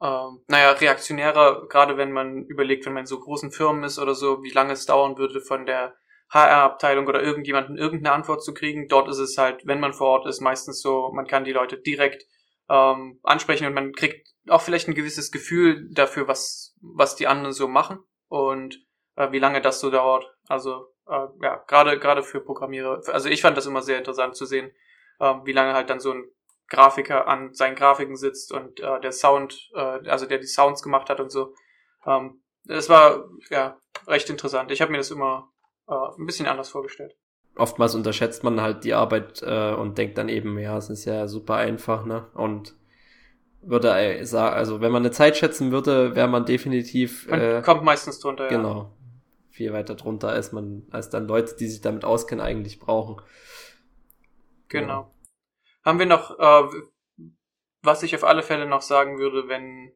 ähm, 0.00 0.40
naja, 0.48 0.72
reaktionärer, 0.72 1.66
gerade 1.68 1.96
wenn 1.98 2.12
man 2.12 2.44
überlegt, 2.44 2.86
wenn 2.86 2.94
man 2.94 3.02
in 3.02 3.06
so 3.06 3.20
großen 3.20 3.50
Firmen 3.50 3.84
ist 3.84 3.98
oder 3.98 4.14
so, 4.14 4.42
wie 4.42 4.52
lange 4.52 4.72
es 4.72 4.86
dauern 4.86 5.18
würde 5.18 5.40
von 5.40 5.66
der 5.66 5.94
HR-Abteilung 6.30 7.06
oder 7.06 7.22
irgendjemanden 7.22 7.76
irgendeine 7.76 8.14
Antwort 8.14 8.42
zu 8.42 8.52
kriegen. 8.52 8.88
Dort 8.88 9.08
ist 9.08 9.18
es 9.18 9.38
halt, 9.38 9.66
wenn 9.66 9.80
man 9.80 9.92
vor 9.92 10.08
Ort 10.08 10.26
ist, 10.26 10.40
meistens 10.40 10.80
so, 10.80 11.12
man 11.12 11.26
kann 11.26 11.44
die 11.44 11.52
Leute 11.52 11.78
direkt 11.78 12.24
ähm, 12.68 13.20
ansprechen 13.22 13.66
und 13.66 13.74
man 13.74 13.92
kriegt 13.92 14.28
auch 14.48 14.62
vielleicht 14.62 14.88
ein 14.88 14.94
gewisses 14.94 15.30
Gefühl 15.30 15.88
dafür, 15.92 16.28
was, 16.28 16.74
was 16.80 17.16
die 17.16 17.26
anderen 17.26 17.52
so 17.52 17.68
machen 17.68 18.00
und 18.28 18.78
äh, 19.16 19.30
wie 19.30 19.38
lange 19.38 19.60
das 19.60 19.80
so 19.80 19.90
dauert. 19.90 20.26
Also 20.48 20.86
äh, 21.08 21.26
ja, 21.42 21.62
gerade 21.66 21.98
gerade 21.98 22.22
für 22.22 22.40
Programmierer. 22.40 23.02
Also 23.06 23.28
ich 23.28 23.42
fand 23.42 23.56
das 23.56 23.66
immer 23.66 23.82
sehr 23.82 23.98
interessant 23.98 24.36
zu 24.36 24.46
sehen, 24.46 24.72
äh, 25.20 25.34
wie 25.44 25.52
lange 25.52 25.74
halt 25.74 25.90
dann 25.90 26.00
so 26.00 26.12
ein 26.12 26.24
Grafiker 26.68 27.28
an 27.28 27.54
seinen 27.54 27.76
Grafiken 27.76 28.16
sitzt 28.16 28.52
und 28.52 28.80
äh, 28.80 29.00
der 29.00 29.12
Sound, 29.12 29.70
äh, 29.74 30.08
also 30.08 30.26
der 30.26 30.38
die 30.38 30.48
Sounds 30.48 30.82
gemacht 30.82 31.08
hat 31.08 31.20
und 31.20 31.30
so. 31.30 31.54
Ähm, 32.04 32.42
das 32.64 32.88
war 32.88 33.28
ja 33.50 33.78
recht 34.08 34.28
interessant. 34.28 34.72
Ich 34.72 34.80
habe 34.80 34.90
mir 34.90 34.98
das 34.98 35.12
immer 35.12 35.52
äh, 35.88 35.94
ein 36.18 36.26
bisschen 36.26 36.46
anders 36.46 36.68
vorgestellt. 36.68 37.16
Oftmals 37.56 37.94
unterschätzt 37.94 38.44
man 38.44 38.60
halt 38.60 38.84
die 38.84 38.94
Arbeit 38.94 39.42
äh, 39.42 39.72
und 39.72 39.96
denkt 39.96 40.18
dann 40.18 40.28
eben, 40.28 40.58
ja, 40.58 40.76
es 40.76 40.90
ist 40.90 41.06
ja 41.06 41.26
super 41.26 41.54
einfach, 41.54 42.04
ne? 42.04 42.26
Und 42.34 42.74
würde 43.62 44.24
sagen, 44.24 44.54
also 44.54 44.80
wenn 44.80 44.92
man 44.92 45.02
eine 45.02 45.10
Zeit 45.10 45.36
schätzen 45.36 45.72
würde, 45.72 46.14
wäre 46.14 46.28
man 46.28 46.44
definitiv. 46.44 47.26
Man 47.28 47.40
äh, 47.40 47.62
kommt 47.64 47.82
meistens 47.82 48.20
drunter, 48.20 48.48
genau, 48.48 48.68
ja. 48.68 48.74
Genau. 48.74 48.92
Viel 49.50 49.72
weiter 49.72 49.94
drunter, 49.94 50.28
als 50.28 50.52
man, 50.52 50.86
als 50.90 51.08
dann 51.08 51.26
Leute, 51.26 51.56
die 51.56 51.66
sich 51.66 51.80
damit 51.80 52.04
auskennen, 52.04 52.44
eigentlich 52.44 52.78
brauchen. 52.78 53.22
Genau. 54.68 55.00
Ja. 55.02 55.10
Haben 55.82 55.98
wir 55.98 56.06
noch, 56.06 56.38
äh, 56.38 56.68
was 57.82 58.02
ich 58.02 58.14
auf 58.14 58.24
alle 58.24 58.42
Fälle 58.42 58.66
noch 58.66 58.82
sagen 58.82 59.18
würde, 59.18 59.48
wenn 59.48 59.92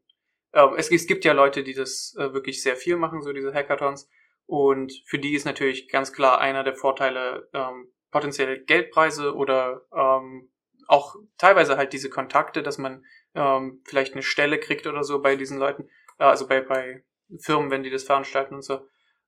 äh, 0.52 0.66
es, 0.76 0.90
es 0.90 1.06
gibt 1.06 1.25
ja 1.25 1.32
Leute, 1.32 1.62
die 1.62 1.75
das 1.75 2.14
äh, 2.18 2.32
wirklich 2.32 2.62
sehr 2.62 2.76
viel 2.76 2.97
machen, 2.97 3.23
so 3.23 3.32
diese 3.32 3.52
Hackathons. 3.52 4.09
Und 4.50 4.92
für 5.07 5.21
die 5.21 5.35
ist 5.35 5.45
natürlich 5.45 5.88
ganz 5.88 6.12
klar 6.12 6.40
einer 6.40 6.64
der 6.64 6.75
Vorteile 6.75 7.49
ähm, 7.52 7.92
potenzielle 8.11 8.61
Geldpreise 8.61 9.37
oder 9.37 9.83
ähm, 9.97 10.50
auch 10.88 11.14
teilweise 11.38 11.76
halt 11.76 11.92
diese 11.92 12.11
Kontakte, 12.11 12.64
dass 12.64 12.76
man 12.76 13.04
ähm, 13.37 13.80
vielleicht 13.87 14.14
eine 14.14 14.25
Stelle 14.25 14.59
kriegt 14.59 14.88
oder 14.88 15.04
so 15.04 15.23
bei 15.23 15.37
diesen 15.37 15.61
Leuten, 15.61 15.88
äh, 16.19 16.25
also 16.25 16.49
bei, 16.49 16.62
bei 16.62 17.04
Firmen, 17.38 17.71
wenn 17.71 17.85
die 17.85 17.90
das 17.90 18.02
veranstalten 18.02 18.57
und 18.57 18.62
so. 18.62 18.80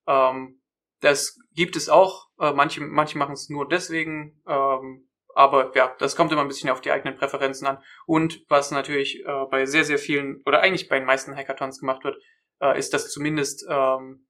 Ähm, 0.07 0.61
das 0.99 1.39
gibt 1.53 1.77
es 1.77 1.87
auch. 1.87 2.27
Äh, 2.37 2.51
manche, 2.51 2.81
manche 2.81 3.17
machen 3.17 3.31
es 3.31 3.49
nur 3.49 3.65
deswegen. 3.65 4.41
Ähm, 4.45 5.07
aber 5.33 5.71
ja, 5.73 5.95
das 5.99 6.17
kommt 6.17 6.33
immer 6.33 6.41
ein 6.41 6.49
bisschen 6.49 6.69
auf 6.69 6.81
die 6.81 6.91
eigenen 6.91 7.15
Präferenzen 7.15 7.65
an. 7.65 7.81
Und 8.05 8.43
was 8.49 8.71
natürlich 8.71 9.23
äh, 9.25 9.45
bei 9.49 9.65
sehr, 9.67 9.85
sehr 9.85 9.99
vielen 9.99 10.41
oder 10.45 10.59
eigentlich 10.59 10.89
bei 10.89 10.99
den 10.99 11.07
meisten 11.07 11.33
Hackathons 11.33 11.79
gemacht 11.79 12.03
wird, 12.03 12.21
äh, 12.59 12.77
ist, 12.77 12.93
dass 12.93 13.09
zumindest 13.09 13.65
ähm, 13.69 14.25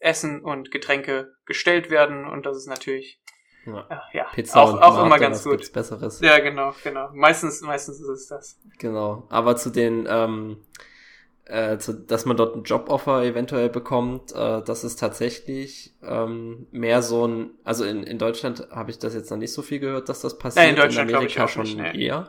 Essen 0.00 0.40
und 0.40 0.70
Getränke 0.70 1.32
gestellt 1.44 1.90
werden 1.90 2.26
und 2.26 2.46
das 2.46 2.56
ist 2.56 2.66
natürlich 2.66 3.20
ja, 3.66 3.86
äh, 3.90 4.16
ja 4.16 4.24
Pizza 4.32 4.60
auch, 4.60 4.72
und 4.72 4.82
auch 4.82 5.04
immer 5.04 5.18
ganz 5.18 5.44
gut. 5.44 5.72
Besseres. 5.72 6.20
Ja, 6.20 6.38
genau, 6.38 6.74
genau. 6.82 7.10
Meistens, 7.12 7.60
meistens 7.60 8.00
ist 8.00 8.08
es 8.08 8.26
das. 8.28 8.58
Genau. 8.78 9.26
Aber 9.30 9.56
zu 9.56 9.70
den, 9.70 10.06
ähm, 10.08 10.58
äh, 11.44 11.78
zu, 11.78 11.94
dass 11.94 12.26
man 12.26 12.36
dort 12.36 12.56
ein 12.56 12.62
Joboffer 12.62 13.24
eventuell 13.24 13.68
bekommt, 13.68 14.32
äh, 14.32 14.62
das 14.62 14.84
ist 14.84 14.98
tatsächlich 14.98 15.94
ähm, 16.02 16.66
mehr 16.70 17.02
so 17.02 17.26
ein, 17.26 17.50
also 17.64 17.84
in, 17.84 18.02
in 18.02 18.18
Deutschland 18.18 18.68
habe 18.70 18.90
ich 18.90 18.98
das 18.98 19.14
jetzt 19.14 19.30
noch 19.30 19.38
nicht 19.38 19.52
so 19.52 19.62
viel 19.62 19.80
gehört, 19.80 20.08
dass 20.08 20.20
das 20.20 20.38
passiert. 20.38 20.64
Ja, 20.64 20.70
in 20.70 20.76
Deutschland 20.76 21.10
in 21.10 21.16
Amerika 21.16 21.44
ich 21.44 21.50
schon 21.50 21.62
nicht, 21.62 21.76
nee. 21.76 22.06
eher. 22.06 22.28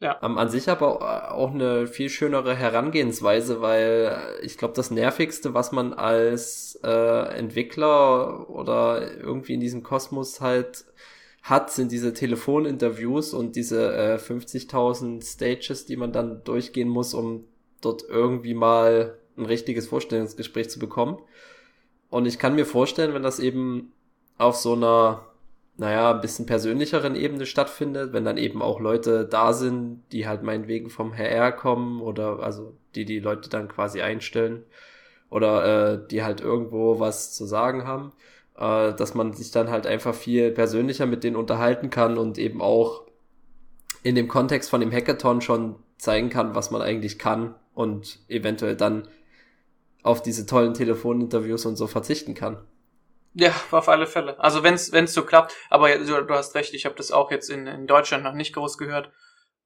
Ja. 0.00 0.18
Ähm, 0.22 0.36
an 0.36 0.50
sich 0.50 0.68
aber 0.68 1.32
auch 1.32 1.52
eine 1.54 1.86
viel 1.86 2.10
schönere 2.10 2.54
Herangehensweise, 2.54 3.62
weil 3.62 4.38
ich 4.42 4.58
glaube, 4.58 4.74
das 4.74 4.90
Nervigste, 4.90 5.54
was 5.54 5.72
man 5.72 5.94
als 5.94 6.78
äh, 6.84 7.38
Entwickler 7.38 8.50
oder 8.50 9.16
irgendwie 9.16 9.54
in 9.54 9.60
diesem 9.60 9.82
Kosmos 9.82 10.42
halt 10.42 10.84
hat, 11.42 11.70
sind 11.70 11.92
diese 11.92 12.12
Telefoninterviews 12.12 13.32
und 13.32 13.56
diese 13.56 13.94
äh, 13.96 14.16
50.000 14.16 15.24
Stages, 15.24 15.86
die 15.86 15.96
man 15.96 16.12
dann 16.12 16.44
durchgehen 16.44 16.88
muss, 16.88 17.14
um 17.14 17.44
dort 17.80 18.04
irgendwie 18.06 18.54
mal 18.54 19.16
ein 19.38 19.46
richtiges 19.46 19.86
Vorstellungsgespräch 19.86 20.68
zu 20.68 20.78
bekommen. 20.78 21.18
Und 22.10 22.26
ich 22.26 22.38
kann 22.38 22.54
mir 22.54 22.66
vorstellen, 22.66 23.14
wenn 23.14 23.22
das 23.22 23.38
eben 23.38 23.92
auf 24.38 24.56
so 24.56 24.74
einer 24.74 25.24
naja, 25.78 26.12
ein 26.12 26.20
bisschen 26.20 26.46
persönlicheren 26.46 27.14
Ebene 27.16 27.44
stattfindet, 27.44 28.12
wenn 28.12 28.24
dann 28.24 28.38
eben 28.38 28.62
auch 28.62 28.80
Leute 28.80 29.26
da 29.26 29.52
sind, 29.52 30.04
die 30.12 30.26
halt 30.26 30.42
meinetwegen 30.42 30.88
vom 30.88 31.16
HR 31.16 31.52
kommen 31.52 32.00
oder 32.00 32.40
also 32.40 32.74
die 32.94 33.04
die 33.04 33.20
Leute 33.20 33.50
dann 33.50 33.68
quasi 33.68 34.00
einstellen 34.00 34.64
oder 35.28 35.92
äh, 35.92 36.08
die 36.08 36.22
halt 36.22 36.40
irgendwo 36.40 36.98
was 36.98 37.34
zu 37.34 37.44
sagen 37.44 37.86
haben, 37.86 38.12
äh, 38.56 38.94
dass 38.94 39.14
man 39.14 39.34
sich 39.34 39.50
dann 39.50 39.70
halt 39.70 39.86
einfach 39.86 40.14
viel 40.14 40.50
persönlicher 40.50 41.06
mit 41.06 41.24
denen 41.24 41.36
unterhalten 41.36 41.90
kann 41.90 42.16
und 42.16 42.38
eben 42.38 42.62
auch 42.62 43.02
in 44.02 44.14
dem 44.14 44.28
Kontext 44.28 44.70
von 44.70 44.80
dem 44.80 44.92
Hackathon 44.92 45.40
schon 45.40 45.76
zeigen 45.98 46.30
kann, 46.30 46.54
was 46.54 46.70
man 46.70 46.80
eigentlich 46.80 47.18
kann 47.18 47.54
und 47.74 48.20
eventuell 48.28 48.76
dann 48.76 49.08
auf 50.02 50.22
diese 50.22 50.46
tollen 50.46 50.74
Telefoninterviews 50.74 51.66
und 51.66 51.76
so 51.76 51.86
verzichten 51.86 52.34
kann. 52.34 52.58
Ja, 53.38 53.54
auf 53.70 53.90
alle 53.90 54.06
Fälle. 54.06 54.40
Also 54.40 54.62
wenn 54.62 54.74
es 54.74 55.12
so 55.12 55.22
klappt, 55.26 55.54
aber 55.68 55.94
du, 55.98 56.28
hast 56.30 56.54
recht, 56.54 56.72
ich 56.72 56.86
habe 56.86 56.94
das 56.94 57.12
auch 57.12 57.30
jetzt 57.30 57.50
in, 57.50 57.66
in 57.66 57.86
Deutschland 57.86 58.24
noch 58.24 58.32
nicht 58.32 58.54
groß 58.54 58.78
gehört. 58.78 59.12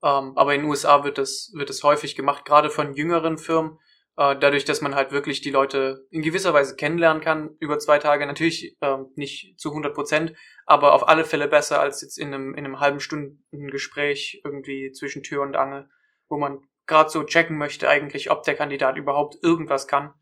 Ähm, 0.02 0.32
aber 0.34 0.54
in 0.54 0.62
den 0.62 0.70
USA 0.70 1.04
wird 1.04 1.18
das, 1.18 1.52
wird 1.54 1.68
das 1.68 1.84
häufig 1.84 2.16
gemacht, 2.16 2.44
gerade 2.44 2.68
von 2.68 2.94
jüngeren 2.94 3.38
Firmen, 3.38 3.78
äh, 4.16 4.34
dadurch, 4.36 4.64
dass 4.64 4.80
man 4.80 4.96
halt 4.96 5.12
wirklich 5.12 5.40
die 5.40 5.52
Leute 5.52 6.04
in 6.10 6.22
gewisser 6.22 6.52
Weise 6.52 6.74
kennenlernen 6.74 7.22
kann 7.22 7.54
über 7.60 7.78
zwei 7.78 8.00
Tage. 8.00 8.26
Natürlich 8.26 8.76
ähm, 8.80 9.12
nicht 9.14 9.60
zu 9.60 9.68
100 9.68 9.94
Prozent, 9.94 10.34
aber 10.66 10.92
auf 10.92 11.06
alle 11.06 11.24
Fälle 11.24 11.46
besser 11.46 11.80
als 11.80 12.02
jetzt 12.02 12.18
in 12.18 12.34
einem, 12.34 12.54
in 12.54 12.64
einem 12.64 12.80
halben 12.80 12.98
Stunden 12.98 13.44
Gespräch 13.52 14.40
irgendwie 14.44 14.90
zwischen 14.90 15.22
Tür 15.22 15.42
und 15.42 15.54
Angel, 15.54 15.88
wo 16.28 16.38
man 16.38 16.58
gerade 16.88 17.08
so 17.08 17.22
checken 17.22 17.56
möchte 17.56 17.88
eigentlich, 17.88 18.32
ob 18.32 18.42
der 18.42 18.56
Kandidat 18.56 18.96
überhaupt 18.96 19.36
irgendwas 19.42 19.86
kann 19.86 20.12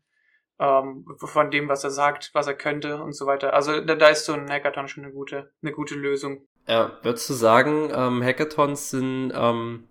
ähm, 0.59 1.05
von 1.17 1.51
dem, 1.51 1.69
was 1.69 1.83
er 1.83 1.91
sagt, 1.91 2.31
was 2.33 2.47
er 2.47 2.53
könnte 2.53 3.01
und 3.01 3.13
so 3.13 3.25
weiter. 3.25 3.53
Also 3.53 3.79
da, 3.81 3.95
da 3.95 4.07
ist 4.09 4.25
so 4.25 4.33
ein 4.33 4.49
Hackathon 4.49 4.87
schon 4.87 5.05
eine 5.05 5.13
gute, 5.13 5.51
eine 5.61 5.71
gute 5.71 5.95
Lösung. 5.95 6.45
Ja, 6.67 6.97
würdest 7.01 7.29
du 7.29 7.33
sagen, 7.33 7.89
ähm, 7.93 8.23
Hackathons 8.23 8.89
sind 8.89 9.31
ähm, 9.33 9.87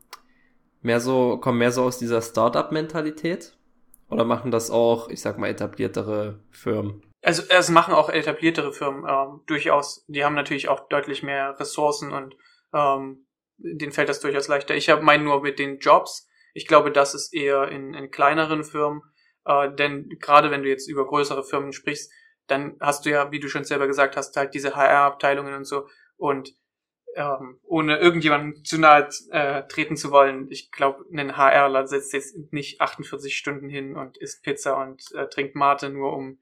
mehr 0.83 1.01
so, 1.01 1.39
kommen 1.39 1.59
mehr 1.59 1.73
so 1.73 1.85
aus 1.85 1.99
dieser 1.99 2.21
Startup-Mentalität? 2.21 3.57
Oder 4.11 4.25
machen 4.25 4.51
das 4.51 4.71
auch, 4.71 5.09
ich 5.09 5.21
sag 5.21 5.39
mal, 5.39 5.49
etabliertere 5.49 6.41
Firmen? 6.51 7.03
Also 7.23 7.43
es 7.49 7.69
machen 7.69 7.95
auch 7.95 8.09
etabliertere 8.09 8.73
Firmen 8.73 9.05
ähm, 9.09 9.41
durchaus. 9.47 10.05
Die 10.07 10.25
haben 10.25 10.35
natürlich 10.35 10.69
auch 10.69 10.89
deutlich 10.89 11.23
mehr 11.23 11.59
Ressourcen 11.59 12.13
und 12.13 12.37
ähm, 12.73 13.27
denen 13.57 13.93
fällt 13.93 14.09
das 14.09 14.21
durchaus 14.21 14.49
leichter. 14.49 14.75
Ich 14.77 14.89
habe 14.89 15.03
meinen 15.03 15.25
nur 15.25 15.43
mit 15.43 15.59
den 15.59 15.79
Jobs. 15.79 16.29
Ich 16.55 16.67
glaube, 16.67 16.93
das 16.93 17.15
ist 17.15 17.35
eher 17.35 17.69
in, 17.69 17.93
in 17.93 18.11
kleineren 18.11 18.65
Firmen 18.65 19.03
äh, 19.49 19.75
denn 19.75 20.09
gerade 20.21 20.51
wenn 20.51 20.63
du 20.63 20.69
jetzt 20.69 20.89
über 20.89 21.07
größere 21.07 21.43
Firmen 21.43 21.73
sprichst, 21.73 22.13
dann 22.47 22.77
hast 22.81 23.05
du 23.05 23.11
ja, 23.11 23.33
wie 23.33 23.41
du 23.41 23.49
schon 23.49 23.65
selber 23.65 23.87
gesagt 23.87 24.17
hast, 24.17 24.37
halt 24.37 24.55
diese 24.55 24.77
HR-Abteilungen 24.77 25.55
und 25.55 25.65
so. 25.65 25.89
Und 26.17 26.55
ähm, 27.15 27.59
ohne 27.65 27.99
irgendjemandem 27.99 28.65
zu 28.65 28.79
nahe 28.79 29.09
äh, 29.31 29.67
treten 29.67 29.97
zu 29.97 30.11
wollen, 30.11 30.49
ich 30.51 30.71
glaube, 30.71 31.05
ein 31.13 31.37
HRler 31.37 31.87
setzt 31.87 32.13
jetzt 32.13 32.37
nicht 32.53 32.81
48 32.81 33.37
Stunden 33.37 33.69
hin 33.69 33.97
und 33.97 34.19
isst 34.19 34.43
Pizza 34.45 34.81
und 34.81 35.03
äh, 35.15 35.27
trinkt 35.29 35.57
Mate, 35.57 35.91
nur 35.91 36.13
um 36.13 36.39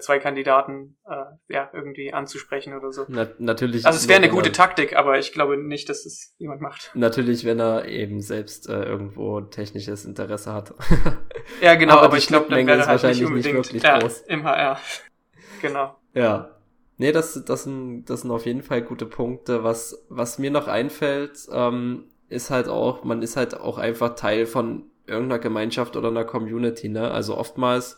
zwei 0.00 0.18
Kandidaten 0.18 0.96
äh, 1.08 1.52
ja 1.52 1.70
irgendwie 1.72 2.12
anzusprechen 2.12 2.76
oder 2.76 2.92
so. 2.92 3.06
Na, 3.08 3.28
natürlich. 3.38 3.86
Also 3.86 3.98
es 3.98 4.08
wäre 4.08 4.18
eine 4.18 4.28
gute 4.28 4.52
Taktik, 4.52 4.96
aber 4.96 5.18
ich 5.18 5.32
glaube 5.32 5.56
nicht, 5.56 5.88
dass 5.88 6.04
es 6.04 6.34
jemand 6.38 6.60
macht. 6.60 6.90
Natürlich, 6.94 7.44
wenn 7.44 7.60
er 7.60 7.86
eben 7.86 8.20
selbst 8.20 8.68
äh, 8.68 8.82
irgendwo 8.82 9.40
technisches 9.40 10.04
Interesse 10.04 10.52
hat. 10.52 10.74
ja, 11.62 11.74
genau, 11.76 11.94
aber, 11.94 12.02
aber 12.02 12.16
ich 12.18 12.26
glaube, 12.26 12.50
dann 12.50 12.66
wäre 12.66 12.78
halt 12.78 12.88
wahrscheinlich 12.88 13.20
nicht, 13.22 13.46
nicht 13.46 13.54
wirklich 13.54 13.82
ja, 13.82 13.98
groß. 13.98 14.22
Im 14.22 14.44
HR. 14.44 14.78
genau. 15.62 15.96
Ja. 16.14 16.50
Nee, 16.98 17.12
das, 17.12 17.42
das, 17.46 17.64
sind, 17.64 18.04
das 18.10 18.20
sind 18.20 18.30
auf 18.30 18.44
jeden 18.44 18.62
Fall 18.62 18.82
gute 18.82 19.06
Punkte. 19.06 19.64
Was, 19.64 20.04
was 20.10 20.38
mir 20.38 20.50
noch 20.50 20.68
einfällt, 20.68 21.48
ähm, 21.50 22.10
ist 22.28 22.50
halt 22.50 22.68
auch, 22.68 23.04
man 23.04 23.22
ist 23.22 23.36
halt 23.36 23.58
auch 23.58 23.78
einfach 23.78 24.14
Teil 24.14 24.44
von 24.44 24.90
irgendeiner 25.06 25.38
Gemeinschaft 25.38 25.96
oder 25.96 26.08
einer 26.08 26.24
Community, 26.24 26.90
ne? 26.90 27.10
Also 27.10 27.36
oftmals 27.36 27.96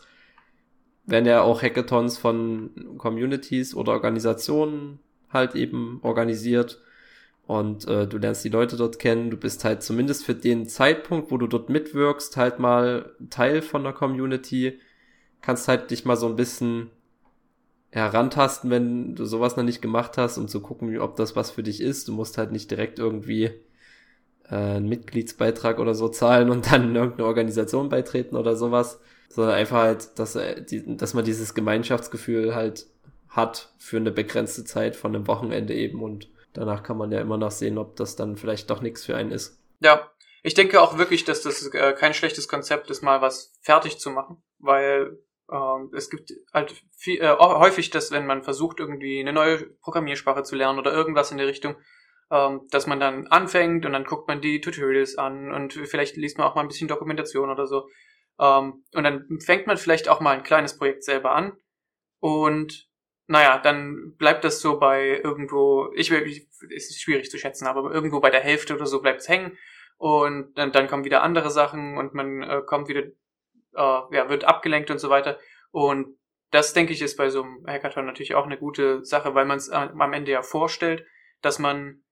werden 1.05 1.25
ja 1.25 1.41
auch 1.41 1.61
Hackathons 1.61 2.17
von 2.17 2.97
Communities 2.97 3.75
oder 3.75 3.91
Organisationen 3.93 4.99
halt 5.29 5.55
eben 5.55 5.99
organisiert. 6.03 6.81
und 7.45 7.87
äh, 7.87 8.07
du 8.07 8.17
lernst 8.17 8.45
die 8.45 8.49
Leute 8.49 8.77
dort 8.77 8.99
kennen, 8.99 9.29
du 9.29 9.37
bist 9.37 9.65
halt 9.65 9.83
zumindest 9.83 10.25
für 10.25 10.35
den 10.35 10.65
Zeitpunkt, 10.67 11.29
wo 11.29 11.37
du 11.37 11.47
dort 11.47 11.69
mitwirkst, 11.69 12.37
halt 12.37 12.59
mal 12.59 13.11
Teil 13.29 13.61
von 13.61 13.83
der 13.83 13.91
Community, 13.91 14.79
kannst 15.41 15.67
halt 15.67 15.91
dich 15.91 16.05
mal 16.05 16.15
so 16.15 16.27
ein 16.27 16.37
bisschen 16.37 16.89
herantasten, 17.93 18.71
wenn 18.71 19.13
du 19.13 19.25
sowas 19.25 19.55
noch 19.55 19.63
nicht 19.63 19.81
gemacht 19.81 20.17
hast, 20.17 20.37
um 20.37 20.47
zu 20.47 20.61
gucken, 20.61 20.97
ob 20.99 21.15
das 21.15 21.35
was 21.35 21.51
für 21.51 21.61
dich 21.61 21.79
ist. 21.79 22.07
Du 22.07 22.13
musst 22.13 22.37
halt 22.39 22.51
nicht 22.51 22.71
direkt 22.71 22.97
irgendwie 22.97 23.51
äh, 24.49 24.55
einen 24.55 24.89
Mitgliedsbeitrag 24.89 25.79
oder 25.79 25.93
so 25.93 26.09
zahlen 26.09 26.49
und 26.49 26.71
dann 26.71 26.89
in 26.89 26.95
irgendeine 26.95 27.27
Organisation 27.27 27.89
beitreten 27.89 28.35
oder 28.35 28.55
sowas, 28.55 28.99
sondern 29.33 29.55
einfach 29.55 29.77
halt, 29.77 30.19
dass, 30.19 30.35
äh, 30.35 30.63
dass 30.85 31.15
man 31.15 31.25
dieses 31.25 31.55
Gemeinschaftsgefühl 31.55 32.53
halt 32.53 32.85
hat 33.29 33.73
für 33.79 33.97
eine 33.97 34.11
begrenzte 34.11 34.63
Zeit 34.63 34.95
von 34.95 35.15
einem 35.15 35.27
Wochenende 35.27 35.73
eben 35.73 36.03
und 36.03 36.29
danach 36.53 36.83
kann 36.83 36.97
man 36.97 37.11
ja 37.11 37.19
immer 37.19 37.37
noch 37.37 37.49
sehen, 37.49 37.79
ob 37.79 37.95
das 37.95 38.15
dann 38.15 38.37
vielleicht 38.37 38.69
doch 38.69 38.81
nichts 38.81 39.03
für 39.03 39.15
einen 39.15 39.31
ist. 39.31 39.59
Ja, 39.79 40.11
ich 40.43 40.53
denke 40.53 40.79
auch 40.81 40.99
wirklich, 40.99 41.25
dass 41.25 41.41
das 41.41 41.65
äh, 41.73 41.93
kein 41.93 42.13
schlechtes 42.13 42.47
Konzept 42.47 42.91
ist, 42.91 43.01
mal 43.01 43.21
was 43.21 43.53
fertig 43.61 43.97
zu 43.97 44.11
machen, 44.11 44.43
weil 44.59 45.17
ähm, 45.51 45.89
es 45.95 46.11
gibt 46.11 46.31
halt 46.53 46.73
viel, 46.95 47.19
äh, 47.19 47.35
häufig, 47.39 47.89
dass 47.89 48.11
wenn 48.11 48.27
man 48.27 48.43
versucht, 48.43 48.79
irgendwie 48.79 49.19
eine 49.19 49.33
neue 49.33 49.65
Programmiersprache 49.81 50.43
zu 50.43 50.55
lernen 50.55 50.77
oder 50.77 50.93
irgendwas 50.93 51.31
in 51.31 51.39
der 51.39 51.47
Richtung, 51.47 51.75
ähm, 52.29 52.67
dass 52.69 52.85
man 52.85 52.99
dann 52.99 53.25
anfängt 53.27 53.85
und 53.87 53.93
dann 53.93 54.03
guckt 54.03 54.27
man 54.27 54.41
die 54.41 54.61
Tutorials 54.61 55.17
an 55.17 55.51
und 55.51 55.73
vielleicht 55.73 56.17
liest 56.17 56.37
man 56.37 56.45
auch 56.45 56.53
mal 56.53 56.61
ein 56.61 56.67
bisschen 56.67 56.87
Dokumentation 56.87 57.49
oder 57.49 57.65
so. 57.65 57.87
Ähm, 58.39 58.83
und 58.93 59.03
dann 59.03 59.39
fängt 59.39 59.67
man 59.67 59.77
vielleicht 59.77 60.09
auch 60.09 60.19
mal 60.19 60.35
ein 60.35 60.43
kleines 60.43 60.77
Projekt 60.77 61.03
selber 61.03 61.35
an 61.35 61.53
und 62.19 62.87
naja, 63.27 63.57
dann 63.57 64.15
bleibt 64.17 64.43
das 64.43 64.59
so 64.59 64.79
bei 64.79 65.21
irgendwo, 65.23 65.89
ich 65.95 66.11
will, 66.11 66.23
ist 66.69 67.01
schwierig 67.01 67.31
zu 67.31 67.37
schätzen, 67.37 67.67
aber 67.67 67.91
irgendwo 67.91 68.19
bei 68.19 68.29
der 68.29 68.41
Hälfte 68.41 68.75
oder 68.75 68.85
so 68.85 69.01
bleibt 69.01 69.21
es 69.21 69.29
hängen 69.29 69.57
und 69.97 70.57
dann, 70.57 70.71
dann 70.71 70.87
kommen 70.87 71.05
wieder 71.05 71.23
andere 71.23 71.49
Sachen 71.49 71.97
und 71.97 72.13
man 72.13 72.43
äh, 72.43 72.61
kommt 72.65 72.89
wieder, 72.89 73.03
äh, 73.03 73.13
ja, 73.73 74.29
wird 74.29 74.43
abgelenkt 74.43 74.91
und 74.91 74.97
so 74.97 75.09
weiter. 75.09 75.39
Und 75.71 76.17
das, 76.51 76.73
denke 76.73 76.93
ich, 76.93 77.01
ist 77.01 77.17
bei 77.17 77.29
so 77.29 77.43
einem 77.43 77.65
Hackathon 77.65 78.05
natürlich 78.05 78.35
auch 78.35 78.45
eine 78.45 78.57
gute 78.57 79.03
Sache, 79.05 79.33
weil 79.33 79.45
man 79.45 79.57
es 79.57 79.69
am 79.69 80.13
Ende 80.13 80.31
ja 80.31 80.41
vorstellt, 80.41 81.05
dass 81.41 81.57
man 81.57 82.03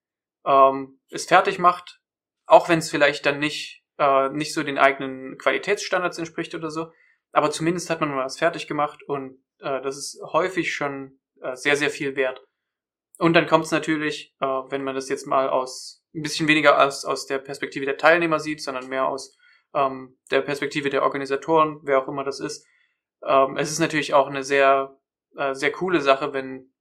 ähm, 0.45 0.99
es 1.09 1.25
fertig 1.25 1.59
macht, 1.59 2.01
auch 2.45 2.69
wenn 2.69 2.79
es 2.79 2.89
vielleicht 2.89 3.25
dann 3.25 3.39
nicht, 3.39 3.80
äh, 4.01 4.29
nicht 4.29 4.53
so 4.53 4.63
den 4.63 4.79
eigenen 4.79 5.37
Qualitätsstandards 5.37 6.17
entspricht 6.17 6.55
oder 6.55 6.71
so. 6.71 6.91
Aber 7.31 7.51
zumindest 7.51 7.89
hat 7.89 8.01
man 8.01 8.09
mal 8.09 8.25
was 8.25 8.39
fertig 8.39 8.67
gemacht 8.67 9.03
und 9.03 9.37
äh, 9.59 9.81
das 9.81 9.95
ist 9.95 10.19
häufig 10.33 10.73
schon 10.73 11.19
äh, 11.41 11.55
sehr, 11.55 11.77
sehr 11.77 11.91
viel 11.91 12.15
wert. 12.15 12.43
Und 13.19 13.33
dann 13.33 13.45
kommt 13.45 13.65
es 13.65 13.71
natürlich, 13.71 14.35
äh, 14.39 14.45
wenn 14.45 14.83
man 14.83 14.95
das 14.95 15.07
jetzt 15.07 15.27
mal 15.27 15.49
aus 15.49 16.03
ein 16.15 16.23
bisschen 16.23 16.47
weniger 16.47 16.83
aus, 16.83 17.05
aus 17.05 17.27
der 17.27 17.37
Perspektive 17.37 17.85
der 17.85 17.97
Teilnehmer 17.97 18.39
sieht, 18.39 18.61
sondern 18.61 18.89
mehr 18.89 19.07
aus 19.07 19.37
ähm, 19.73 20.17
der 20.31 20.41
Perspektive 20.41 20.89
der 20.89 21.03
Organisatoren, 21.03 21.79
wer 21.83 21.99
auch 21.99 22.07
immer 22.07 22.23
das 22.23 22.39
ist. 22.39 22.65
Ähm, 23.23 23.55
es 23.55 23.71
ist 23.71 23.79
natürlich 23.79 24.15
auch 24.15 24.27
eine 24.27 24.43
sehr, 24.43 24.97
äh, 25.37 25.53
sehr 25.53 25.71
coole 25.71 26.01
Sache, 26.01 26.33
wenn 26.33 26.73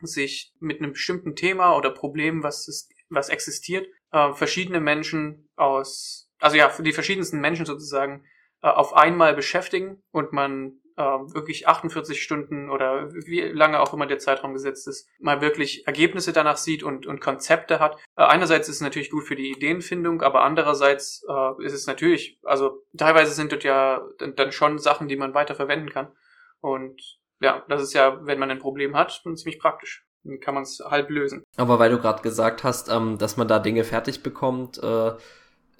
sich 0.00 0.54
mit 0.60 0.78
einem 0.78 0.92
bestimmten 0.92 1.34
Thema 1.34 1.76
oder 1.76 1.90
Problem, 1.90 2.42
was, 2.42 2.68
ist, 2.68 2.90
was 3.10 3.28
existiert, 3.28 3.86
äh, 4.12 4.32
verschiedene 4.32 4.80
Menschen 4.80 5.50
aus, 5.56 6.29
also 6.40 6.56
ja, 6.56 6.70
die 6.78 6.92
verschiedensten 6.92 7.40
Menschen 7.40 7.66
sozusagen 7.66 8.24
äh, 8.62 8.68
auf 8.68 8.94
einmal 8.94 9.34
beschäftigen 9.34 10.02
und 10.10 10.32
man 10.32 10.80
äh, 10.96 11.02
wirklich 11.02 11.66
48 11.66 12.22
Stunden 12.22 12.68
oder 12.68 13.10
wie 13.12 13.40
lange 13.40 13.80
auch 13.80 13.94
immer 13.94 14.06
der 14.06 14.18
Zeitraum 14.18 14.52
gesetzt 14.52 14.86
ist, 14.86 15.08
mal 15.18 15.40
wirklich 15.40 15.86
Ergebnisse 15.86 16.32
danach 16.32 16.58
sieht 16.58 16.82
und, 16.82 17.06
und 17.06 17.20
Konzepte 17.20 17.80
hat. 17.80 17.96
Äh, 18.16 18.24
einerseits 18.24 18.68
ist 18.68 18.76
es 18.76 18.82
natürlich 18.82 19.10
gut 19.10 19.24
für 19.24 19.36
die 19.36 19.50
Ideenfindung, 19.50 20.22
aber 20.22 20.42
andererseits 20.42 21.24
äh, 21.28 21.64
ist 21.64 21.72
es 21.72 21.86
natürlich, 21.86 22.38
also 22.42 22.82
teilweise 22.96 23.32
sind 23.32 23.52
dort 23.52 23.64
ja 23.64 24.06
dann, 24.18 24.34
dann 24.34 24.52
schon 24.52 24.78
Sachen, 24.78 25.08
die 25.08 25.16
man 25.16 25.32
weiter 25.32 25.54
verwenden 25.54 25.88
kann. 25.88 26.12
Und 26.60 27.00
ja, 27.40 27.64
das 27.68 27.82
ist 27.82 27.94
ja, 27.94 28.24
wenn 28.26 28.38
man 28.38 28.50
ein 28.50 28.58
Problem 28.58 28.94
hat, 28.94 29.22
ziemlich 29.36 29.58
praktisch. 29.58 30.04
Dann 30.22 30.38
kann 30.38 30.52
man 30.52 30.64
es 30.64 30.82
halb 30.84 31.08
lösen. 31.08 31.42
Aber 31.56 31.78
weil 31.78 31.90
du 31.90 31.98
gerade 31.98 32.20
gesagt 32.20 32.62
hast, 32.62 32.90
ähm, 32.90 33.16
dass 33.16 33.38
man 33.38 33.48
da 33.48 33.58
Dinge 33.58 33.84
fertig 33.84 34.22
bekommt, 34.22 34.76
äh, 34.82 35.12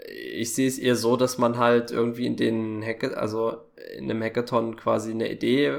ich 0.06 0.54
sehe 0.54 0.68
es 0.68 0.78
eher 0.78 0.96
so, 0.96 1.16
dass 1.16 1.38
man 1.38 1.58
halt 1.58 1.90
irgendwie 1.90 2.26
in 2.26 2.36
den 2.36 2.82
Hack 2.82 3.16
also 3.16 3.58
in 3.96 4.10
einem 4.10 4.22
Hackathon 4.22 4.76
quasi 4.76 5.10
eine 5.10 5.30
Idee 5.30 5.76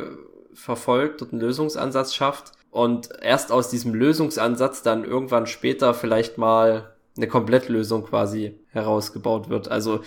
verfolgt 0.53 1.21
und 1.21 1.31
einen 1.31 1.41
Lösungsansatz 1.41 2.13
schafft 2.13 2.51
und 2.69 3.09
erst 3.21 3.51
aus 3.51 3.69
diesem 3.69 3.93
Lösungsansatz 3.93 4.81
dann 4.83 5.03
irgendwann 5.03 5.47
später 5.47 5.93
vielleicht 5.93 6.37
mal 6.37 6.95
eine 7.17 7.27
Komplettlösung 7.27 8.05
quasi 8.05 8.59
herausgebaut 8.69 9.49
wird. 9.49 9.69
Also 9.69 10.01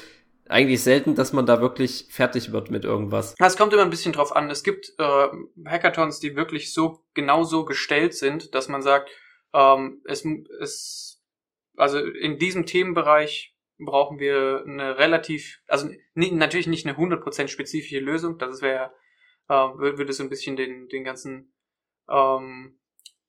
eigentlich 0.48 0.82
selten, 0.82 1.14
dass 1.14 1.32
man 1.32 1.46
da 1.46 1.60
wirklich 1.60 2.06
fertig 2.10 2.52
wird 2.52 2.70
mit 2.70 2.84
irgendwas. 2.84 3.34
Es 3.38 3.56
kommt 3.56 3.72
immer 3.72 3.82
ein 3.82 3.90
bisschen 3.90 4.12
drauf 4.12 4.34
an. 4.34 4.50
Es 4.50 4.62
gibt 4.62 4.92
äh, 4.98 5.28
Hackathons, 5.66 6.20
die 6.20 6.36
wirklich 6.36 6.72
so 6.72 7.04
genau 7.14 7.44
so 7.44 7.64
gestellt 7.64 8.14
sind, 8.14 8.54
dass 8.54 8.68
man 8.68 8.82
sagt, 8.82 9.10
ähm, 9.54 10.02
es, 10.04 10.24
es 10.60 11.22
also 11.76 11.98
in 11.98 12.38
diesem 12.38 12.66
Themenbereich 12.66 13.53
brauchen 13.78 14.18
wir 14.18 14.64
eine 14.66 14.98
relativ, 14.98 15.60
also 15.66 15.88
natürlich 16.14 16.66
nicht 16.66 16.86
eine 16.86 16.96
100% 16.96 17.48
spezifische 17.48 18.00
Lösung, 18.00 18.38
das 18.38 18.62
wäre, 18.62 18.92
äh, 19.48 19.54
würde 19.54 20.12
so 20.12 20.22
ein 20.22 20.30
bisschen 20.30 20.56
den, 20.56 20.88
den 20.88 21.04
ganzen 21.04 21.54
ähm, 22.08 22.78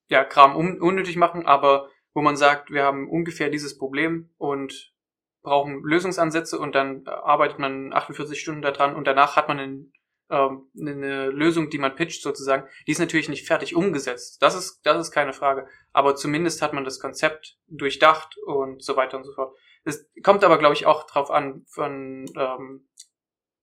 ja, 0.07 0.23
Kram 0.23 0.55
un 0.55 0.79
unnötig 0.81 1.15
machen, 1.15 1.45
aber 1.45 1.89
wo 2.13 2.21
man 2.21 2.37
sagt, 2.37 2.71
wir 2.71 2.83
haben 2.83 3.09
ungefähr 3.09 3.49
dieses 3.49 3.77
Problem 3.77 4.33
und 4.37 4.93
brauchen 5.41 5.83
Lösungsansätze 5.83 6.59
und 6.59 6.75
dann 6.75 7.05
arbeitet 7.07 7.59
man 7.59 7.93
48 7.93 8.39
Stunden 8.39 8.61
daran 8.61 8.95
und 8.95 9.05
danach 9.05 9.35
hat 9.35 9.47
man 9.47 9.59
einen, 9.59 9.93
ähm, 10.29 10.69
eine 10.79 11.29
Lösung, 11.29 11.69
die 11.69 11.77
man 11.77 11.95
pitcht 11.95 12.21
sozusagen. 12.21 12.67
Die 12.87 12.91
ist 12.91 12.99
natürlich 12.99 13.29
nicht 13.29 13.45
fertig 13.45 13.75
umgesetzt. 13.75 14.41
Das 14.41 14.55
ist, 14.55 14.81
das 14.83 14.97
ist 14.99 15.11
keine 15.11 15.33
Frage. 15.33 15.67
Aber 15.93 16.15
zumindest 16.15 16.61
hat 16.61 16.73
man 16.73 16.83
das 16.83 16.99
Konzept 16.99 17.57
durchdacht 17.67 18.35
und 18.45 18.83
so 18.83 18.95
weiter 18.95 19.17
und 19.17 19.23
so 19.23 19.33
fort. 19.33 19.55
Es 19.85 20.09
kommt 20.23 20.43
aber, 20.43 20.57
glaube 20.57 20.73
ich, 20.73 20.85
auch 20.85 21.05
drauf 21.05 21.31
an, 21.31 21.63
von, 21.67 22.25
ähm, 22.35 22.87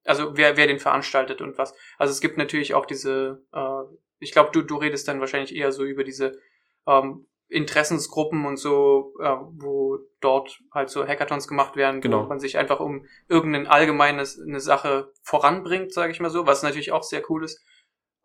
also 0.05 0.37
wer, 0.37 0.57
wer 0.57 0.67
den 0.67 0.79
veranstaltet 0.79 1.43
und 1.43 1.59
was. 1.59 1.75
Also 1.99 2.13
es 2.13 2.21
gibt 2.21 2.39
natürlich 2.39 2.75
auch 2.75 2.87
diese, 2.87 3.45
äh, 3.53 3.97
ich 4.21 4.33
glaube, 4.33 4.51
du, 4.53 4.63
du 4.63 4.77
redest 4.77 5.09
dann 5.09 5.21
wahrscheinlich 5.21 5.55
eher 5.55 5.73
so 5.73 5.85
über 5.85 6.05
diese 6.05 6.39
ähm, 6.87 7.27
Interessensgruppen 7.49 8.47
und 8.47 8.57
so, 8.57 9.15
äh, 9.21 9.37
wo 9.53 9.99
dort 10.21 10.59
halt 10.73 10.91
so 10.91 11.07
Hackathons 11.07 11.49
gemacht 11.49 11.77
werden, 11.77 12.01
genau. 12.01 12.25
wo 12.25 12.29
man 12.29 12.41
sich 12.41 12.57
einfach 12.57 12.81
um 12.81 13.05
irgendeine 13.29 13.71
allgemeine 13.71 14.25
eine 14.47 14.61
Sache 14.61 15.13
voranbringt, 15.23 15.93
sage 15.93 16.13
ich 16.13 16.21
mal 16.21 16.31
so, 16.31 16.47
was 16.47 16.63
natürlich 16.63 16.93
auch 16.93 17.03
sehr 17.03 17.29
cool 17.29 17.45
ist. 17.45 17.63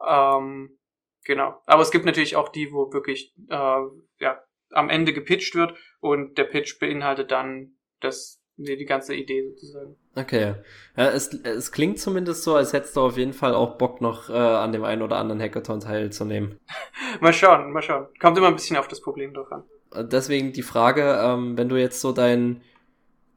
Ähm, 0.06 0.78
genau. 1.26 1.62
Aber 1.66 1.82
es 1.82 1.92
gibt 1.92 2.06
natürlich 2.06 2.36
auch 2.36 2.50
die, 2.50 2.72
wo 2.72 2.94
wirklich 2.94 3.34
äh, 3.50 3.82
ja, 4.20 4.44
am 4.72 4.90
Ende 4.90 5.14
gepitcht 5.14 5.56
wird 5.56 5.76
und 6.00 6.38
der 6.38 6.46
Pitch 6.46 6.80
beinhaltet 6.80 7.32
dann 7.32 7.77
das 8.00 8.42
die 8.58 8.86
ganze 8.86 9.14
Idee 9.14 9.48
sozusagen. 9.50 9.96
Okay. 10.16 10.56
Ja, 10.96 11.10
es, 11.10 11.34
es 11.34 11.72
klingt 11.72 12.00
zumindest 12.00 12.44
so, 12.44 12.56
als 12.56 12.74
hättest 12.74 12.96
du 12.96 13.02
auf 13.02 13.18
jeden 13.18 13.34
Fall 13.34 13.54
auch 13.54 13.78
Bock 13.78 14.02
noch 14.02 14.30
äh, 14.30 14.34
an 14.34 14.72
dem 14.72 14.84
einen 14.84 15.04
oder 15.04 15.18
anderen 15.18 15.42
Hackathon 15.42 15.80
teilzunehmen. 15.80 16.60
mal 17.22 17.34
schauen, 17.34 17.72
mal 17.72 17.84
schauen. 17.84 18.08
Kommt 18.20 18.38
immer 18.38 18.48
ein 18.48 18.56
bisschen 18.56 18.78
auf 18.78 18.88
das 18.88 19.02
Problem 19.02 19.34
drauf 19.34 19.52
an. 19.52 19.64
Deswegen 20.10 20.54
die 20.54 20.64
Frage, 20.64 21.20
ähm, 21.22 21.58
wenn 21.58 21.70
du 21.70 21.76
jetzt 21.76 22.02
so 22.02 22.12
dein, 22.12 22.62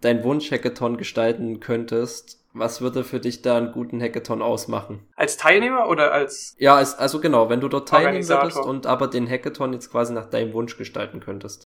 dein 0.01 0.25
Wunsch-Hackathon 0.25 0.97
gestalten 0.97 1.61
könntest, 1.61 2.41
was 2.53 2.81
würde 2.81 3.05
für 3.05 3.21
dich 3.21 3.43
da 3.43 3.59
einen 3.59 3.73
guten 3.73 4.03
Hackathon 4.03 4.43
ausmachen? 4.43 5.07
Als 5.15 5.37
Teilnehmer 5.37 5.89
oder 5.89 6.13
als? 6.13 6.57
Ja, 6.59 6.77
als, 6.77 6.99
also 6.99 7.21
genau, 7.21 7.49
wenn 7.49 7.61
du 7.61 7.69
dort 7.69 7.89
teilnehmen 7.89 8.27
würdest 8.29 8.59
und 8.59 8.87
aber 8.87 9.07
den 9.07 9.29
Hackathon 9.29 9.73
jetzt 9.73 9.91
quasi 9.91 10.13
nach 10.13 10.29
deinem 10.29 10.53
Wunsch 10.53 10.77
gestalten 10.77 11.21
könntest. 11.21 11.69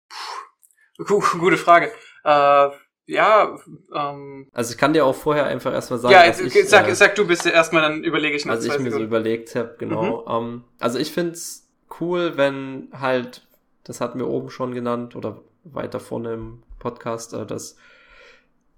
Puh, 0.98 1.22
gute 1.38 1.56
Frage. 1.56 1.90
Äh, 2.26 2.70
ja, 3.08 3.56
ähm. 3.94 4.48
Also 4.52 4.72
ich 4.72 4.78
kann 4.78 4.92
dir 4.92 5.06
auch 5.06 5.14
vorher 5.14 5.46
einfach 5.46 5.72
erstmal 5.72 6.00
sagen, 6.00 6.12
ja, 6.12 6.28
ich, 6.28 6.36
sag, 6.68 6.88
äh, 6.88 6.94
sag 6.94 7.14
du 7.14 7.26
bist 7.26 7.44
ja 7.44 7.52
erstmal, 7.52 7.82
dann 7.82 8.02
überlege 8.02 8.36
ich 8.36 8.44
nach 8.44 8.56
Was 8.56 8.64
ich 8.64 8.78
mir 8.80 8.90
so 8.90 9.00
überlegt 9.00 9.54
habe, 9.54 9.76
genau. 9.78 10.22
Mhm. 10.22 10.32
Ähm, 10.32 10.64
also 10.80 10.98
ich 10.98 11.12
find's 11.12 11.68
cool, 12.00 12.36
wenn 12.36 12.88
halt, 12.92 13.46
das 13.84 14.00
hatten 14.00 14.18
wir 14.18 14.26
oben 14.26 14.50
schon 14.50 14.74
genannt 14.74 15.14
oder 15.14 15.40
weiter 15.62 16.00
vorne 16.00 16.34
im 16.34 16.62
Podcast, 16.80 17.32
äh, 17.32 17.46
dass 17.46 17.76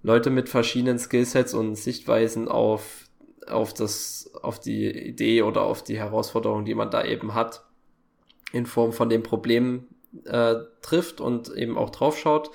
Leute 0.03 0.29
mit 0.29 0.47
verschiedenen 0.47 0.99
Skillsets 0.99 1.55
und 1.55 1.75
Sichtweisen 1.75 2.47
auf 2.47 3.09
auf 3.47 3.73
das, 3.73 4.29
auf 4.43 4.59
die 4.59 4.91
Idee 4.91 5.41
oder 5.41 5.63
auf 5.63 5.83
die 5.83 5.97
Herausforderung, 5.97 6.65
die 6.65 6.75
man 6.75 6.91
da 6.91 7.03
eben 7.03 7.33
hat, 7.33 7.65
in 8.51 8.67
Form 8.67 8.93
von 8.93 9.09
dem 9.09 9.23
Problem 9.23 9.87
äh, 10.25 10.55
trifft 10.83 11.19
und 11.19 11.49
eben 11.55 11.75
auch 11.75 11.89
draufschaut 11.89 12.51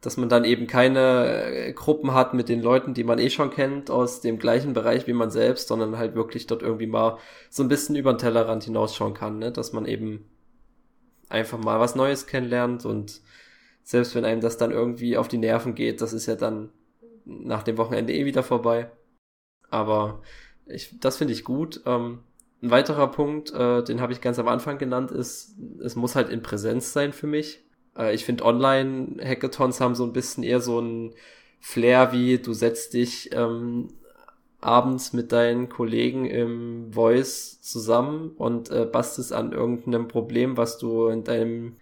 dass 0.00 0.16
man 0.16 0.28
dann 0.28 0.44
eben 0.44 0.66
keine 0.66 1.68
äh, 1.68 1.72
Gruppen 1.72 2.14
hat 2.14 2.34
mit 2.34 2.48
den 2.48 2.62
Leuten, 2.62 2.94
die 2.94 3.04
man 3.04 3.18
eh 3.18 3.30
schon 3.30 3.50
kennt, 3.50 3.90
aus 3.90 4.20
dem 4.20 4.38
gleichen 4.38 4.72
Bereich 4.72 5.06
wie 5.06 5.12
man 5.12 5.30
selbst, 5.30 5.68
sondern 5.68 5.98
halt 5.98 6.14
wirklich 6.14 6.46
dort 6.46 6.62
irgendwie 6.62 6.86
mal 6.86 7.18
so 7.50 7.62
ein 7.62 7.68
bisschen 7.68 7.96
über 7.96 8.12
den 8.12 8.18
Tellerrand 8.18 8.64
hinausschauen 8.64 9.14
kann, 9.14 9.38
ne? 9.38 9.50
dass 9.52 9.72
man 9.72 9.86
eben 9.86 10.30
einfach 11.28 11.58
mal 11.58 11.80
was 11.80 11.94
Neues 11.94 12.26
kennenlernt 12.26 12.84
und 12.84 13.20
Selbst 13.82 14.14
wenn 14.14 14.26
einem 14.26 14.42
das 14.42 14.58
dann 14.58 14.70
irgendwie 14.70 15.16
auf 15.16 15.28
die 15.28 15.38
Nerven 15.38 15.74
geht, 15.74 16.02
das 16.02 16.12
ist 16.12 16.26
ja 16.26 16.36
dann 16.36 16.68
nach 17.24 17.62
dem 17.62 17.78
Wochenende 17.78 18.12
eh 18.12 18.26
wieder 18.26 18.42
vorbei. 18.42 18.90
Aber 19.70 20.20
ich, 20.66 21.00
das 21.00 21.16
finde 21.16 21.32
ich 21.32 21.42
gut. 21.42 21.80
Ähm, 21.86 22.20
ein 22.62 22.70
weiterer 22.70 23.10
Punkt, 23.10 23.50
äh, 23.52 23.82
den 23.82 24.02
habe 24.02 24.12
ich 24.12 24.20
ganz 24.20 24.38
am 24.38 24.46
Anfang 24.48 24.76
genannt, 24.76 25.10
ist, 25.10 25.56
es 25.82 25.96
muss 25.96 26.16
halt 26.16 26.28
in 26.28 26.42
Präsenz 26.42 26.92
sein 26.92 27.14
für 27.14 27.26
mich. 27.26 27.64
Äh, 27.98 28.14
ich 28.14 28.24
finde 28.24 28.44
Online-Hackathons 28.44 29.80
haben 29.80 29.94
so 29.94 30.04
ein 30.04 30.12
bisschen 30.12 30.44
eher 30.44 30.60
so 30.60 30.80
ein 30.80 31.14
Flair 31.60 32.12
wie 32.12 32.38
du 32.38 32.52
setzt 32.52 32.94
dich 32.94 33.30
ähm, 33.32 33.88
abends 34.60 35.12
mit 35.12 35.32
deinen 35.32 35.68
Kollegen 35.68 36.26
im 36.26 36.92
Voice 36.92 37.60
zusammen 37.60 38.32
und 38.36 38.70
äh, 38.70 38.84
bastelst 38.84 39.32
an 39.32 39.52
irgendeinem 39.52 40.08
Problem, 40.08 40.56
was 40.56 40.78
du 40.78 41.08
in 41.08 41.24
deinem 41.24 41.76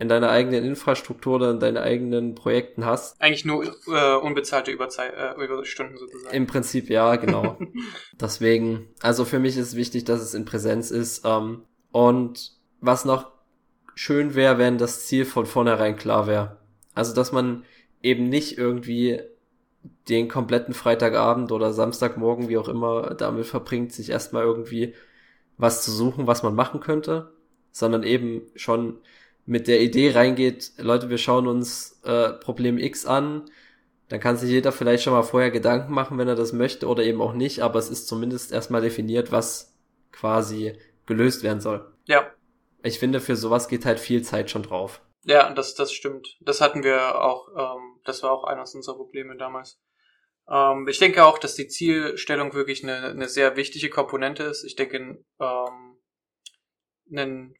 in 0.00 0.08
deiner 0.08 0.30
eigenen 0.30 0.64
Infrastruktur 0.64 1.36
oder 1.36 1.50
in 1.50 1.58
deinen 1.58 1.76
eigenen 1.76 2.36
Projekten 2.36 2.86
hast. 2.86 3.20
Eigentlich 3.20 3.44
nur 3.44 3.64
äh, 3.88 4.14
unbezahlte 4.14 4.70
Überzeit, 4.70 5.12
äh, 5.12 5.34
Überstunden 5.42 5.96
sozusagen. 5.96 6.36
Im 6.36 6.46
Prinzip 6.46 6.88
ja, 6.88 7.16
genau. 7.16 7.58
Deswegen, 8.20 8.88
also 9.00 9.24
für 9.24 9.40
mich 9.40 9.56
ist 9.56 9.74
wichtig, 9.74 10.04
dass 10.04 10.20
es 10.20 10.34
in 10.34 10.44
Präsenz 10.44 10.92
ist. 10.92 11.22
Ähm, 11.24 11.62
und 11.90 12.52
was 12.80 13.04
noch 13.04 13.32
schön 13.98 14.36
wäre, 14.36 14.58
wenn 14.58 14.78
das 14.78 15.06
Ziel 15.06 15.24
von 15.24 15.44
vornherein 15.44 15.96
klar 15.96 16.28
wäre. 16.28 16.56
Also 16.94 17.12
dass 17.12 17.32
man 17.32 17.64
eben 18.00 18.28
nicht 18.28 18.56
irgendwie 18.56 19.20
den 20.08 20.28
kompletten 20.28 20.72
Freitagabend 20.72 21.50
oder 21.50 21.72
Samstagmorgen, 21.72 22.48
wie 22.48 22.58
auch 22.58 22.68
immer, 22.68 23.14
damit 23.16 23.46
verbringt, 23.46 23.92
sich 23.92 24.10
erstmal 24.10 24.44
irgendwie 24.44 24.94
was 25.56 25.82
zu 25.82 25.90
suchen, 25.90 26.28
was 26.28 26.44
man 26.44 26.54
machen 26.54 26.78
könnte, 26.78 27.32
sondern 27.72 28.04
eben 28.04 28.42
schon 28.54 28.98
mit 29.46 29.66
der 29.66 29.80
Idee 29.80 30.12
reingeht, 30.12 30.74
Leute, 30.78 31.10
wir 31.10 31.18
schauen 31.18 31.48
uns 31.48 32.00
äh, 32.04 32.34
Problem 32.34 32.78
X 32.78 33.04
an, 33.04 33.46
dann 34.08 34.20
kann 34.20 34.36
sich 34.36 34.50
jeder 34.50 34.70
vielleicht 34.70 35.02
schon 35.02 35.12
mal 35.12 35.22
vorher 35.24 35.50
Gedanken 35.50 35.92
machen, 35.92 36.18
wenn 36.18 36.28
er 36.28 36.36
das 36.36 36.52
möchte 36.52 36.86
oder 36.86 37.02
eben 37.02 37.20
auch 37.20 37.34
nicht, 37.34 37.62
aber 37.62 37.80
es 37.80 37.90
ist 37.90 38.06
zumindest 38.06 38.52
erstmal 38.52 38.80
definiert, 38.80 39.32
was 39.32 39.74
quasi 40.12 40.74
gelöst 41.06 41.42
werden 41.42 41.60
soll. 41.60 41.84
Ja. 42.06 42.30
Ich 42.82 42.98
finde, 42.98 43.20
für 43.20 43.36
sowas 43.36 43.68
geht 43.68 43.84
halt 43.84 44.00
viel 44.00 44.22
Zeit 44.22 44.50
schon 44.50 44.62
drauf. 44.62 45.00
Ja, 45.24 45.52
das, 45.52 45.74
das 45.74 45.92
stimmt. 45.92 46.36
Das 46.40 46.60
hatten 46.60 46.84
wir 46.84 47.22
auch, 47.22 47.48
ähm, 47.56 48.00
das 48.04 48.22
war 48.22 48.30
auch 48.30 48.44
eines 48.44 48.74
unserer 48.74 48.96
Probleme 48.96 49.36
damals. 49.36 49.80
Ähm, 50.50 50.86
ich 50.88 50.98
denke 50.98 51.24
auch, 51.24 51.38
dass 51.38 51.54
die 51.54 51.68
Zielstellung 51.68 52.54
wirklich 52.54 52.82
eine, 52.82 53.08
eine 53.08 53.28
sehr 53.28 53.56
wichtige 53.56 53.90
Komponente 53.90 54.44
ist. 54.44 54.64
Ich 54.64 54.76
denke, 54.76 55.22
ähm, 55.40 55.98
einen, 57.10 57.54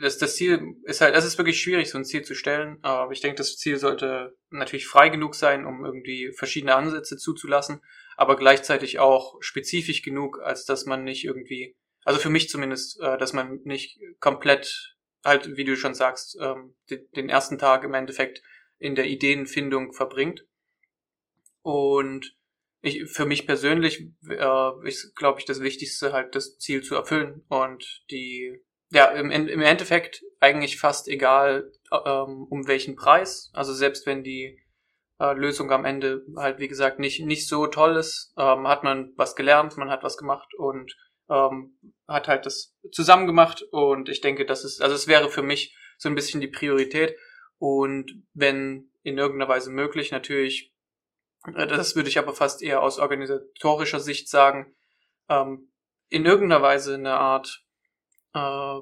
das, 0.00 0.18
das 0.18 0.36
Ziel 0.36 0.76
ist 0.84 1.00
halt, 1.00 1.14
es 1.14 1.24
ist 1.24 1.38
wirklich 1.38 1.60
schwierig, 1.60 1.90
so 1.90 1.98
ein 1.98 2.04
Ziel 2.04 2.22
zu 2.22 2.34
stellen, 2.34 2.78
aber 2.82 3.12
ich 3.12 3.20
denke, 3.20 3.36
das 3.36 3.56
Ziel 3.56 3.78
sollte 3.78 4.36
natürlich 4.50 4.86
frei 4.86 5.08
genug 5.08 5.34
sein, 5.34 5.66
um 5.66 5.84
irgendwie 5.84 6.32
verschiedene 6.32 6.74
Ansätze 6.74 7.16
zuzulassen, 7.16 7.82
aber 8.16 8.36
gleichzeitig 8.36 8.98
auch 8.98 9.36
spezifisch 9.40 10.02
genug, 10.02 10.40
als 10.40 10.64
dass 10.64 10.86
man 10.86 11.04
nicht 11.04 11.24
irgendwie, 11.24 11.76
also 12.04 12.18
für 12.20 12.30
mich 12.30 12.48
zumindest, 12.48 13.00
äh, 13.00 13.18
dass 13.18 13.32
man 13.32 13.60
nicht 13.64 13.98
komplett 14.20 14.96
halt, 15.24 15.56
wie 15.56 15.64
du 15.64 15.76
schon 15.76 15.94
sagst, 15.94 16.36
ähm, 16.40 16.74
den, 16.90 17.08
den 17.14 17.28
ersten 17.28 17.58
Tag 17.58 17.84
im 17.84 17.94
Endeffekt 17.94 18.42
in 18.78 18.94
der 18.94 19.06
Ideenfindung 19.06 19.92
verbringt. 19.92 20.44
Und 21.62 22.36
ich, 22.80 23.08
für 23.08 23.24
mich 23.24 23.46
persönlich 23.46 24.08
äh, 24.28 24.88
ist, 24.88 25.14
glaube 25.14 25.38
ich, 25.38 25.44
das 25.44 25.60
Wichtigste 25.60 26.12
halt 26.12 26.34
das 26.34 26.58
Ziel 26.58 26.82
zu 26.82 26.96
erfüllen 26.96 27.44
und 27.48 28.02
die, 28.10 28.60
ja, 28.90 29.06
im, 29.12 29.30
im 29.30 29.62
Endeffekt 29.62 30.24
eigentlich 30.40 30.78
fast 30.78 31.06
egal, 31.06 31.70
ähm, 31.92 32.46
um 32.50 32.66
welchen 32.66 32.96
Preis. 32.96 33.50
Also 33.54 33.72
selbst 33.72 34.06
wenn 34.06 34.24
die 34.24 34.60
äh, 35.20 35.34
Lösung 35.34 35.70
am 35.70 35.84
Ende 35.84 36.26
halt, 36.36 36.58
wie 36.58 36.66
gesagt, 36.66 36.98
nicht, 36.98 37.24
nicht 37.24 37.46
so 37.46 37.68
toll 37.68 37.96
ist, 37.96 38.34
ähm, 38.36 38.66
hat 38.66 38.82
man 38.82 39.12
was 39.16 39.36
gelernt, 39.36 39.76
man 39.76 39.90
hat 39.90 40.02
was 40.02 40.16
gemacht 40.16 40.52
und 40.58 40.92
ähm, 41.28 41.78
hat 42.08 42.28
halt 42.28 42.46
das 42.46 42.74
zusammen 42.90 43.26
gemacht 43.26 43.62
und 43.70 44.08
ich 44.08 44.20
denke, 44.20 44.44
das 44.44 44.64
ist, 44.64 44.82
also 44.82 44.94
es 44.94 45.08
wäre 45.08 45.30
für 45.30 45.42
mich 45.42 45.76
so 45.98 46.08
ein 46.08 46.14
bisschen 46.14 46.40
die 46.40 46.48
Priorität 46.48 47.16
und 47.58 48.24
wenn 48.34 48.90
in 49.02 49.18
irgendeiner 49.18 49.48
Weise 49.48 49.70
möglich, 49.70 50.10
natürlich, 50.10 50.72
äh, 51.46 51.66
das 51.66 51.96
würde 51.96 52.08
ich 52.08 52.18
aber 52.18 52.32
fast 52.32 52.62
eher 52.62 52.82
aus 52.82 52.98
organisatorischer 52.98 54.00
Sicht 54.00 54.28
sagen, 54.28 54.74
ähm, 55.28 55.72
in 56.08 56.26
irgendeiner 56.26 56.62
Weise 56.62 56.94
eine 56.94 57.14
Art, 57.14 57.64
äh, 58.34 58.80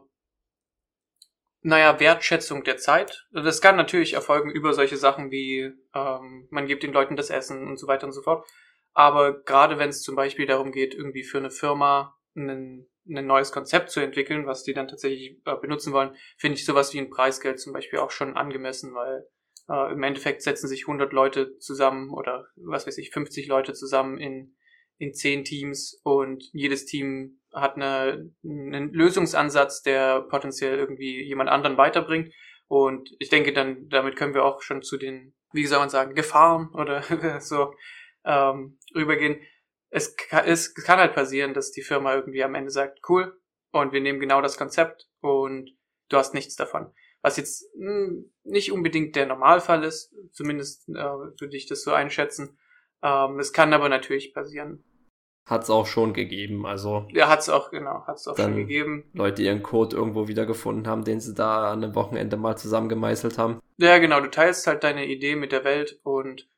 naja, 1.62 2.00
Wertschätzung 2.00 2.64
der 2.64 2.78
Zeit. 2.78 3.26
Das 3.32 3.60
kann 3.60 3.76
natürlich 3.76 4.14
erfolgen 4.14 4.50
über 4.50 4.72
solche 4.72 4.96
Sachen 4.96 5.30
wie, 5.30 5.72
ähm, 5.94 6.48
man 6.50 6.66
gibt 6.66 6.82
den 6.82 6.92
Leuten 6.92 7.16
das 7.16 7.30
Essen 7.30 7.66
und 7.68 7.76
so 7.76 7.86
weiter 7.86 8.06
und 8.06 8.12
so 8.12 8.22
fort. 8.22 8.48
Aber 8.92 9.42
gerade 9.42 9.78
wenn 9.78 9.90
es 9.90 10.02
zum 10.02 10.16
Beispiel 10.16 10.46
darum 10.46 10.72
geht, 10.72 10.94
irgendwie 10.94 11.22
für 11.22 11.38
eine 11.38 11.50
Firma 11.50 12.16
ein, 12.36 12.86
ein 13.08 13.26
neues 13.26 13.52
Konzept 13.52 13.90
zu 13.90 14.00
entwickeln, 14.00 14.46
was 14.46 14.62
die 14.62 14.74
dann 14.74 14.88
tatsächlich 14.88 15.40
äh, 15.44 15.56
benutzen 15.56 15.92
wollen, 15.92 16.16
finde 16.36 16.56
ich 16.56 16.64
sowas 16.64 16.94
wie 16.94 16.98
ein 16.98 17.10
Preisgeld 17.10 17.60
zum 17.60 17.72
Beispiel 17.72 17.98
auch 17.98 18.10
schon 18.10 18.36
angemessen, 18.36 18.94
weil 18.94 19.26
äh, 19.68 19.92
im 19.92 20.02
Endeffekt 20.02 20.42
setzen 20.42 20.68
sich 20.68 20.82
100 20.82 21.12
Leute 21.12 21.56
zusammen 21.58 22.10
oder 22.10 22.46
was 22.56 22.86
weiß 22.86 22.98
ich, 22.98 23.10
50 23.10 23.46
Leute 23.48 23.72
zusammen 23.72 24.18
in, 24.18 24.56
in 24.98 25.14
10 25.14 25.44
Teams 25.44 26.00
und 26.04 26.44
jedes 26.52 26.86
Team 26.86 27.40
hat 27.52 27.76
eine, 27.76 28.30
einen 28.44 28.92
Lösungsansatz, 28.92 29.82
der 29.82 30.22
potenziell 30.22 30.78
irgendwie 30.78 31.22
jemand 31.24 31.50
anderen 31.50 31.76
weiterbringt. 31.76 32.32
Und 32.68 33.10
ich 33.18 33.28
denke, 33.28 33.52
dann 33.52 33.88
damit 33.88 34.14
können 34.14 34.34
wir 34.34 34.44
auch 34.44 34.62
schon 34.62 34.82
zu 34.82 34.96
den, 34.96 35.34
wie 35.52 35.66
soll 35.66 35.80
man 35.80 35.90
sagen, 35.90 36.14
Gefahren 36.14 36.70
oder 36.74 37.02
so 37.40 37.74
ähm, 38.24 38.78
rübergehen 38.94 39.40
es 39.90 40.16
kann, 40.16 40.46
es 40.46 40.74
kann 40.74 40.98
halt 40.98 41.14
passieren, 41.14 41.54
dass 41.54 41.72
die 41.72 41.82
Firma 41.82 42.14
irgendwie 42.14 42.42
am 42.42 42.54
Ende 42.54 42.70
sagt, 42.70 43.00
cool, 43.08 43.38
und 43.72 43.92
wir 43.92 44.00
nehmen 44.00 44.20
genau 44.20 44.40
das 44.40 44.56
Konzept 44.56 45.08
und 45.20 45.70
du 46.08 46.16
hast 46.16 46.34
nichts 46.34 46.56
davon. 46.56 46.92
Was 47.22 47.36
jetzt 47.36 47.64
mh, 47.76 47.90
hm, 47.90 48.32
nicht 48.44 48.72
unbedingt 48.72 49.14
der 49.16 49.26
Normalfall 49.26 49.84
ist, 49.84 50.14
zumindest 50.32 50.88
äh, 50.88 50.94
würde 50.94 51.56
ich 51.56 51.66
das 51.66 51.82
so 51.82 51.92
einschätzen. 51.92 52.58
Ähm, 53.02 53.38
es 53.38 53.52
kann 53.52 53.72
aber 53.72 53.88
natürlich 53.88 54.32
passieren. 54.32 54.84
Hat's 55.46 55.70
auch 55.70 55.86
schon 55.86 56.12
gegeben, 56.14 56.64
also. 56.64 57.08
Ja, 57.10 57.28
hat's 57.28 57.48
auch, 57.48 57.70
genau, 57.70 58.06
hat's 58.06 58.28
auch 58.28 58.36
schon 58.36 58.54
gegeben. 58.54 59.10
Leute 59.14 59.42
ihren 59.42 59.62
Code 59.62 59.96
irgendwo 59.96 60.28
wiedergefunden 60.28 60.86
haben, 60.86 61.04
den 61.04 61.18
sie 61.18 61.34
da 61.34 61.72
an 61.72 61.82
einem 61.82 61.94
Wochenende 61.96 62.36
mal 62.36 62.56
zusammengemeißelt 62.56 63.36
haben. 63.36 63.58
Ja, 63.78 63.98
genau, 63.98 64.20
du 64.20 64.30
teilst 64.30 64.66
halt 64.66 64.84
deine 64.84 65.06
Idee 65.06 65.34
mit 65.34 65.50
der 65.50 65.64
Welt 65.64 65.98
und 66.04 66.48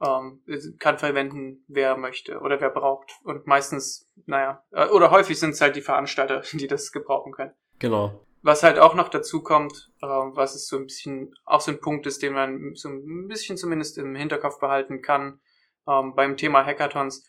ähm, 0.00 0.42
kann 0.78 0.98
verwenden, 0.98 1.64
wer 1.66 1.96
möchte 1.96 2.40
oder 2.40 2.60
wer 2.60 2.70
braucht. 2.70 3.12
Und 3.24 3.46
meistens, 3.46 4.10
naja, 4.26 4.64
äh, 4.70 4.86
oder 4.88 5.10
häufig 5.10 5.38
sind 5.38 5.50
es 5.50 5.60
halt 5.60 5.76
die 5.76 5.80
Veranstalter, 5.80 6.42
die 6.52 6.66
das 6.66 6.92
gebrauchen 6.92 7.32
können. 7.32 7.52
Genau. 7.78 8.24
Was 8.42 8.62
halt 8.62 8.78
auch 8.78 8.94
noch 8.94 9.08
dazu 9.08 9.42
kommt, 9.42 9.90
äh, 10.00 10.06
was 10.06 10.54
ist 10.54 10.68
so 10.68 10.76
ein 10.76 10.84
bisschen 10.84 11.34
auch 11.44 11.60
so 11.60 11.72
ein 11.72 11.80
Punkt 11.80 12.06
ist, 12.06 12.22
den 12.22 12.34
man 12.34 12.74
so 12.74 12.88
ein 12.88 13.26
bisschen 13.26 13.56
zumindest 13.56 13.98
im 13.98 14.14
Hinterkopf 14.14 14.60
behalten 14.60 15.02
kann 15.02 15.40
ähm, 15.88 16.14
beim 16.14 16.36
Thema 16.36 16.64
Hackathons. 16.64 17.28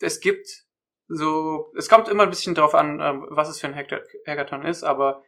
Es 0.00 0.20
gibt 0.20 0.48
so, 1.08 1.70
es 1.76 1.88
kommt 1.88 2.08
immer 2.08 2.22
ein 2.22 2.30
bisschen 2.30 2.54
darauf 2.54 2.74
an, 2.74 3.00
ähm, 3.00 3.26
was 3.28 3.50
es 3.50 3.60
für 3.60 3.66
ein 3.66 3.76
Hackathon 3.76 4.64
ist, 4.64 4.82
aber 4.82 5.22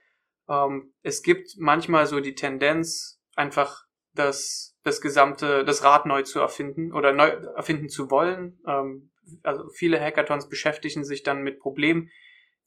ähm, 0.49 0.95
es 1.03 1.23
gibt 1.23 1.57
manchmal 1.59 2.07
so 2.07 2.21
die 2.21 2.35
Tendenz, 2.35 3.21
einfach 3.37 3.85
das 4.15 4.74
das 4.85 5.01
gesamte, 5.01 5.65
das 5.65 5.83
Rad 5.83 6.07
neu 6.07 6.23
zu 6.23 6.39
erfinden 6.39 6.93
oder 6.93 7.13
neu 7.13 7.29
erfinden 7.29 7.89
zu 7.89 8.11
wollen. 8.11 8.61
Ähm, 8.67 9.11
also 9.43 9.69
viele 9.71 9.99
Hackathons 9.99 10.49
beschäftigen 10.49 11.05
sich 11.05 11.23
dann 11.23 11.43
mit 11.43 11.59
Problemen, 11.59 12.11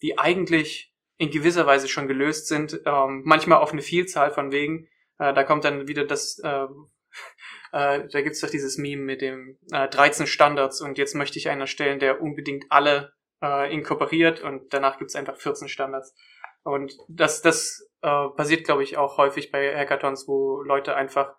die 0.01 0.17
eigentlich 0.17 0.93
in 1.17 1.32
gewisser 1.32 1.65
Weise 1.65 1.88
schon 1.88 2.08
gelöst 2.08 2.47
sind, 2.47 2.82
ähm, 2.86 3.21
manchmal 3.25 3.60
auf 3.60 3.71
eine 3.71 3.82
Vielzahl 3.82 4.32
von 4.32 4.51
Wegen. 4.51 4.88
Äh, 5.19 5.34
da 5.34 5.43
kommt 5.43 5.63
dann 5.63 5.88
wieder 5.88 6.06
das, 6.06 6.39
äh, 6.43 6.67
äh, 7.71 8.08
da 8.08 8.21
gibt's 8.21 8.41
doch 8.41 8.49
dieses 8.49 8.77
Meme 8.77 9.03
mit 9.03 9.21
dem 9.21 9.58
äh, 9.71 9.88
13 9.88 10.27
Standards 10.27 10.82
und 10.82 10.97
jetzt 10.97 11.15
möchte 11.15 11.38
ich 11.38 11.49
einen 11.49 11.62
erstellen, 11.62 11.99
der 11.99 12.21
unbedingt 12.21 12.65
alle 12.69 13.13
äh, 13.43 13.71
inkorporiert 13.71 14.41
und 14.41 14.73
danach 14.73 14.97
gibt's 14.97 15.15
einfach 15.15 15.38
14 15.38 15.67
Standards. 15.67 16.15
Und 16.63 16.93
das, 17.08 17.41
das 17.41 17.89
äh, 18.01 18.27
passiert, 18.36 18.65
glaube 18.65 18.84
ich, 18.84 18.97
auch 18.97 19.17
häufig 19.17 19.51
bei 19.51 19.75
Hackathons, 19.75 20.27
wo 20.27 20.62
Leute 20.63 20.95
einfach 20.95 21.36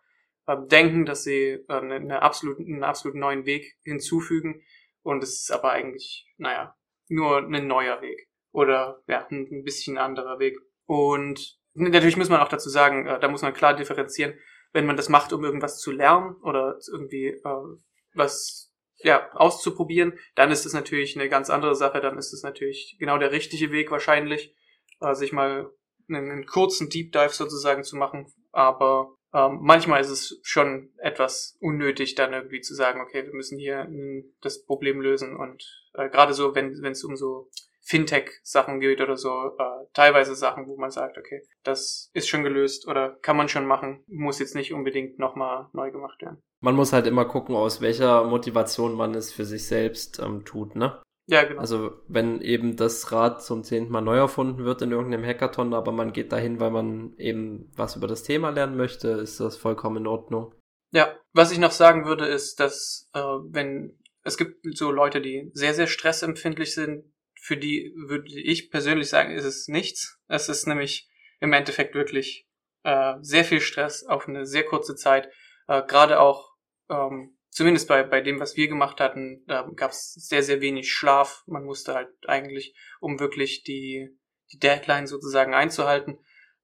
denken, 0.57 1.05
dass 1.05 1.25
sie 1.25 1.65
äh, 1.69 1.73
eine, 1.73 1.97
eine 1.97 2.23
absolut, 2.23 2.59
einen 2.59 2.85
absolut 2.85 3.17
neuen 3.17 3.47
Weg 3.47 3.77
hinzufügen. 3.83 4.63
Und 5.03 5.23
es 5.23 5.43
ist 5.43 5.53
aber 5.53 5.73
eigentlich, 5.73 6.27
naja, 6.37 6.77
nur 7.09 7.39
ein 7.39 7.67
neuer 7.67 8.01
Weg. 8.01 8.29
Oder 8.53 9.03
ja, 9.07 9.27
ein, 9.31 9.47
ein 9.51 9.65
bisschen 9.65 9.99
anderer 9.99 10.39
Weg. 10.39 10.59
Und 10.87 11.59
natürlich 11.75 12.17
muss 12.17 12.29
man 12.29 12.41
auch 12.41 12.49
dazu 12.49 12.69
sagen, 12.69 13.07
äh, 13.07 13.21
da 13.21 13.29
muss 13.29 13.43
man 13.43 13.55
klar 13.55 13.75
differenzieren, 13.75 14.35
wenn 14.73 14.87
man 14.87 14.97
das 14.97 15.09
macht, 15.09 15.33
um 15.33 15.45
irgendwas 15.45 15.79
zu 15.79 15.93
lernen 15.93 16.37
oder 16.43 16.79
irgendwie 16.91 17.29
äh, 17.29 17.79
was 18.15 18.69
ja, 19.01 19.31
auszuprobieren, 19.33 20.19
dann 20.35 20.51
ist 20.51 20.67
es 20.67 20.73
natürlich 20.73 21.17
eine 21.17 21.29
ganz 21.29 21.51
andere 21.51 21.75
Sache, 21.75 22.01
dann 22.01 22.19
ist 22.19 22.33
es 22.33 22.43
natürlich 22.43 22.97
genau 22.99 23.19
der 23.19 23.31
richtige 23.31 23.71
Weg 23.71 23.91
wahrscheinlich, 23.91 24.55
äh, 25.01 25.15
sich 25.15 25.33
mal 25.33 25.71
einen, 26.09 26.31
einen 26.31 26.47
kurzen 26.47 26.89
Deep 26.89 27.13
Dive 27.13 27.33
sozusagen 27.33 27.85
zu 27.85 27.97
machen. 27.97 28.27
Aber 28.51 29.15
ähm, 29.35 29.59
manchmal 29.61 30.01
ist 30.01 30.11
es 30.11 30.41
schon 30.43 30.91
etwas 30.99 31.57
unnötig, 31.61 32.15
dann 32.15 32.33
irgendwie 32.33 32.61
zu 32.61 32.75
sagen, 32.75 33.01
okay, 33.01 33.25
wir 33.25 33.35
müssen 33.35 33.59
hier 33.59 33.85
mh, 33.85 34.25
das 34.41 34.65
Problem 34.65 35.01
lösen. 35.01 35.37
Und 35.37 35.65
äh, 35.95 36.09
gerade 36.09 36.33
so, 36.35 36.55
wenn 36.55 36.73
es 36.85 37.05
um 37.05 37.17
so 37.17 37.51
Fintech-Sachen 37.83 38.81
geht 38.81 39.01
oder 39.01 39.17
so, 39.17 39.31
äh, 39.59 39.87
teilweise 39.95 40.35
Sachen, 40.35 40.67
wo 40.67 40.77
man 40.77 40.91
sagt, 40.91 41.17
okay, 41.17 41.43
das 41.63 42.11
ist 42.13 42.29
schon 42.29 42.43
gelöst 42.43 42.87
oder 42.87 43.17
kann 43.23 43.37
man 43.37 43.49
schon 43.49 43.67
machen, 43.67 44.05
muss 44.07 44.39
jetzt 44.41 44.55
nicht 44.55 44.75
unbedingt 44.75 45.19
nochmal 45.19 45.69
neu 45.73 45.91
gemacht 45.91 46.21
werden. 46.21 46.43
Man 46.61 46.75
muss 46.75 46.93
halt 46.93 47.07
immer 47.07 47.25
gucken, 47.25 47.55
aus 47.55 47.81
welcher 47.81 48.25
Motivation 48.25 48.95
man 48.95 49.15
es 49.15 49.33
für 49.33 49.45
sich 49.45 49.67
selbst 49.67 50.19
ähm, 50.19 50.45
tut, 50.45 50.77
ne? 50.77 51.01
Ja, 51.29 51.45
genau. 51.45 51.61
Also 51.61 51.93
wenn 52.09 52.41
eben 52.41 52.77
das 52.77 53.13
Rad 53.13 53.43
zum 53.43 53.63
zehnten 53.63 53.93
Mal 53.93 54.01
neu 54.01 54.17
erfunden 54.17 54.65
wird 54.65 54.81
in 54.81 54.93
irgendeinem 54.93 55.27
Hackathon, 55.27 55.75
aber 55.75 55.93
man 55.93 56.15
geht 56.15 56.33
dahin, 56.33 56.59
weil 56.59 56.71
man 56.71 57.15
eben 57.19 57.71
was 57.77 57.97
über 57.97 58.07
das 58.07 58.23
Thema 58.23 58.49
lernen 58.49 58.79
möchte, 58.79 59.09
ist 59.09 59.39
das 59.39 59.59
vollkommen 59.59 59.99
in 59.99 60.07
Ordnung. 60.07 60.55
Ja, 60.91 61.15
was 61.35 61.53
ich 61.53 61.59
noch 61.59 61.73
sagen 61.73 62.07
würde, 62.07 62.27
ist, 62.27 62.61
dass 62.61 63.11
äh, 63.13 63.21
wenn 63.21 63.99
es 64.23 64.39
gibt 64.39 64.65
so 64.77 64.91
Leute, 64.91 65.21
die 65.21 65.51
sehr, 65.53 65.75
sehr 65.75 65.87
stressempfindlich 65.87 66.75
sind, 66.75 67.13
für 67.41 67.57
die 67.57 67.93
würde 67.97 68.29
ich 68.29 68.71
persönlich 68.71 69.09
sagen, 69.09 69.33
ist 69.33 69.45
es 69.45 69.69
nichts. 69.69 70.19
Es 70.29 70.49
ist 70.49 70.67
nämlich 70.67 71.11
im 71.41 71.53
Endeffekt 71.53 71.95
wirklich 71.95 72.49
äh, 72.85 73.15
sehr 73.21 73.45
viel 73.45 73.61
Stress 73.61 74.05
auf 74.05 74.29
eine 74.29 74.47
sehr 74.47 74.65
kurze 74.65 74.97
Zeit. 74.97 75.29
Äh, 75.67 75.83
Gerade 75.87 76.21
auch, 76.21 76.51
ähm, 76.89 77.38
zumindest 77.51 77.89
bei, 77.89 78.03
bei 78.03 78.21
dem, 78.21 78.41
was 78.41 78.57
wir 78.57 78.69
gemacht 78.69 79.01
hatten, 79.01 79.45
da 79.47 79.69
gab 79.75 79.91
es 79.91 80.15
sehr, 80.15 80.43
sehr 80.43 80.61
wenig 80.61 80.93
Schlaf. 80.93 81.43
Man 81.47 81.65
musste 81.65 81.95
halt 81.95 82.11
eigentlich, 82.27 82.75
um 83.01 83.21
wirklich 83.21 83.63
die, 83.65 84.11
die 84.53 84.59
Deadline 84.59 85.07
sozusagen 85.07 85.55
einzuhalten, 85.55 86.19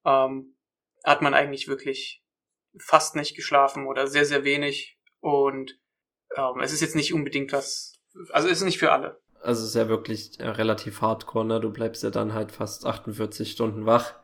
ähm, 0.04 0.56
hat 1.04 1.22
man 1.22 1.34
eigentlich 1.34 1.68
wirklich 1.68 2.22
fast 2.78 3.16
nicht 3.16 3.36
geschlafen 3.36 3.86
oder 3.86 4.06
sehr, 4.06 4.24
sehr 4.24 4.44
wenig. 4.44 4.98
Und 5.20 5.78
ähm, 6.36 6.60
es 6.60 6.72
ist 6.72 6.80
jetzt 6.80 6.96
nicht 6.96 7.14
unbedingt 7.14 7.52
was, 7.52 8.00
also 8.30 8.48
es 8.48 8.58
ist 8.58 8.64
nicht 8.64 8.78
für 8.78 8.92
alle 8.92 9.22
also 9.44 9.62
es 9.62 9.68
ist 9.68 9.76
ja 9.76 9.88
wirklich 9.88 10.40
äh, 10.40 10.48
relativ 10.48 11.02
hardcore, 11.02 11.44
ne? 11.44 11.60
Du 11.60 11.70
bleibst 11.70 12.02
ja 12.02 12.10
dann 12.10 12.32
halt 12.32 12.50
fast 12.50 12.86
48 12.86 13.50
Stunden 13.50 13.86
wach, 13.86 14.14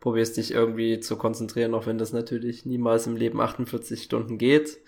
probierst 0.00 0.36
dich 0.36 0.52
irgendwie 0.52 1.00
zu 1.00 1.16
konzentrieren, 1.16 1.74
auch 1.74 1.86
wenn 1.86 1.98
das 1.98 2.12
natürlich 2.12 2.66
niemals 2.66 3.06
im 3.06 3.16
Leben 3.16 3.40
48 3.40 4.02
Stunden 4.02 4.38
geht. 4.38 4.78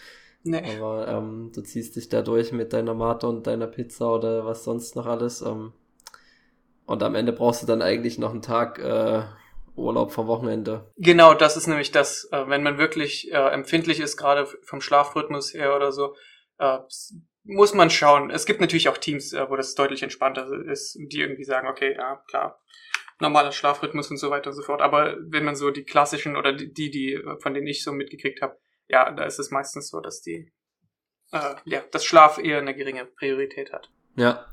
Nee. 0.48 0.76
Aber 0.76 1.08
ähm, 1.08 1.52
du 1.54 1.62
ziehst 1.62 1.96
dich 1.96 2.08
da 2.08 2.22
durch 2.22 2.52
mit 2.52 2.72
deiner 2.72 2.94
Mate 2.94 3.26
und 3.26 3.46
deiner 3.46 3.66
Pizza 3.66 4.12
oder 4.12 4.44
was 4.46 4.64
sonst 4.64 4.96
noch 4.96 5.06
alles. 5.06 5.42
Ähm, 5.42 5.72
und 6.86 7.02
am 7.02 7.14
Ende 7.14 7.32
brauchst 7.32 7.62
du 7.62 7.66
dann 7.66 7.82
eigentlich 7.82 8.18
noch 8.18 8.30
einen 8.30 8.42
Tag 8.42 8.78
äh, 8.78 9.22
Urlaub 9.76 10.10
vom 10.12 10.26
Wochenende. 10.26 10.90
Genau, 10.96 11.34
das 11.34 11.56
ist 11.56 11.66
nämlich 11.66 11.92
das, 11.92 12.28
äh, 12.32 12.48
wenn 12.48 12.62
man 12.62 12.78
wirklich 12.78 13.30
äh, 13.32 13.36
empfindlich 13.36 14.00
ist, 14.00 14.16
gerade 14.16 14.46
vom 14.62 14.80
Schlafrhythmus 14.80 15.54
her 15.54 15.76
oder 15.76 15.92
so, 15.92 16.14
äh, 16.58 16.78
muss 17.44 17.74
man 17.74 17.90
schauen. 17.90 18.30
Es 18.30 18.46
gibt 18.46 18.60
natürlich 18.60 18.88
auch 18.88 18.98
Teams, 18.98 19.32
äh, 19.32 19.48
wo 19.48 19.56
das 19.56 19.74
deutlich 19.74 20.02
entspannter 20.02 20.50
ist, 20.66 20.98
die 20.98 21.20
irgendwie 21.20 21.44
sagen, 21.44 21.68
okay, 21.68 21.94
ja, 21.96 22.22
klar, 22.28 22.60
normaler 23.20 23.52
Schlafrhythmus 23.52 24.10
und 24.10 24.16
so 24.16 24.30
weiter 24.30 24.50
und 24.50 24.56
so 24.56 24.62
fort. 24.62 24.82
Aber 24.82 25.16
wenn 25.20 25.44
man 25.44 25.56
so 25.56 25.70
die 25.70 25.84
klassischen 25.84 26.36
oder 26.36 26.52
die, 26.52 26.90
die, 26.90 27.22
von 27.40 27.54
denen 27.54 27.66
ich 27.66 27.82
so 27.84 27.92
mitgekriegt 27.92 28.42
habe, 28.42 28.58
ja, 28.88 29.10
da 29.10 29.24
ist 29.24 29.38
es 29.38 29.50
meistens 29.50 29.88
so, 29.88 30.00
dass 30.00 30.20
die, 30.20 30.50
äh, 31.32 31.54
ja, 31.64 31.82
das 31.90 32.04
Schlaf 32.04 32.38
eher 32.38 32.58
eine 32.58 32.74
geringe 32.74 33.04
Priorität 33.04 33.72
hat. 33.72 33.90
Ja. 34.16 34.46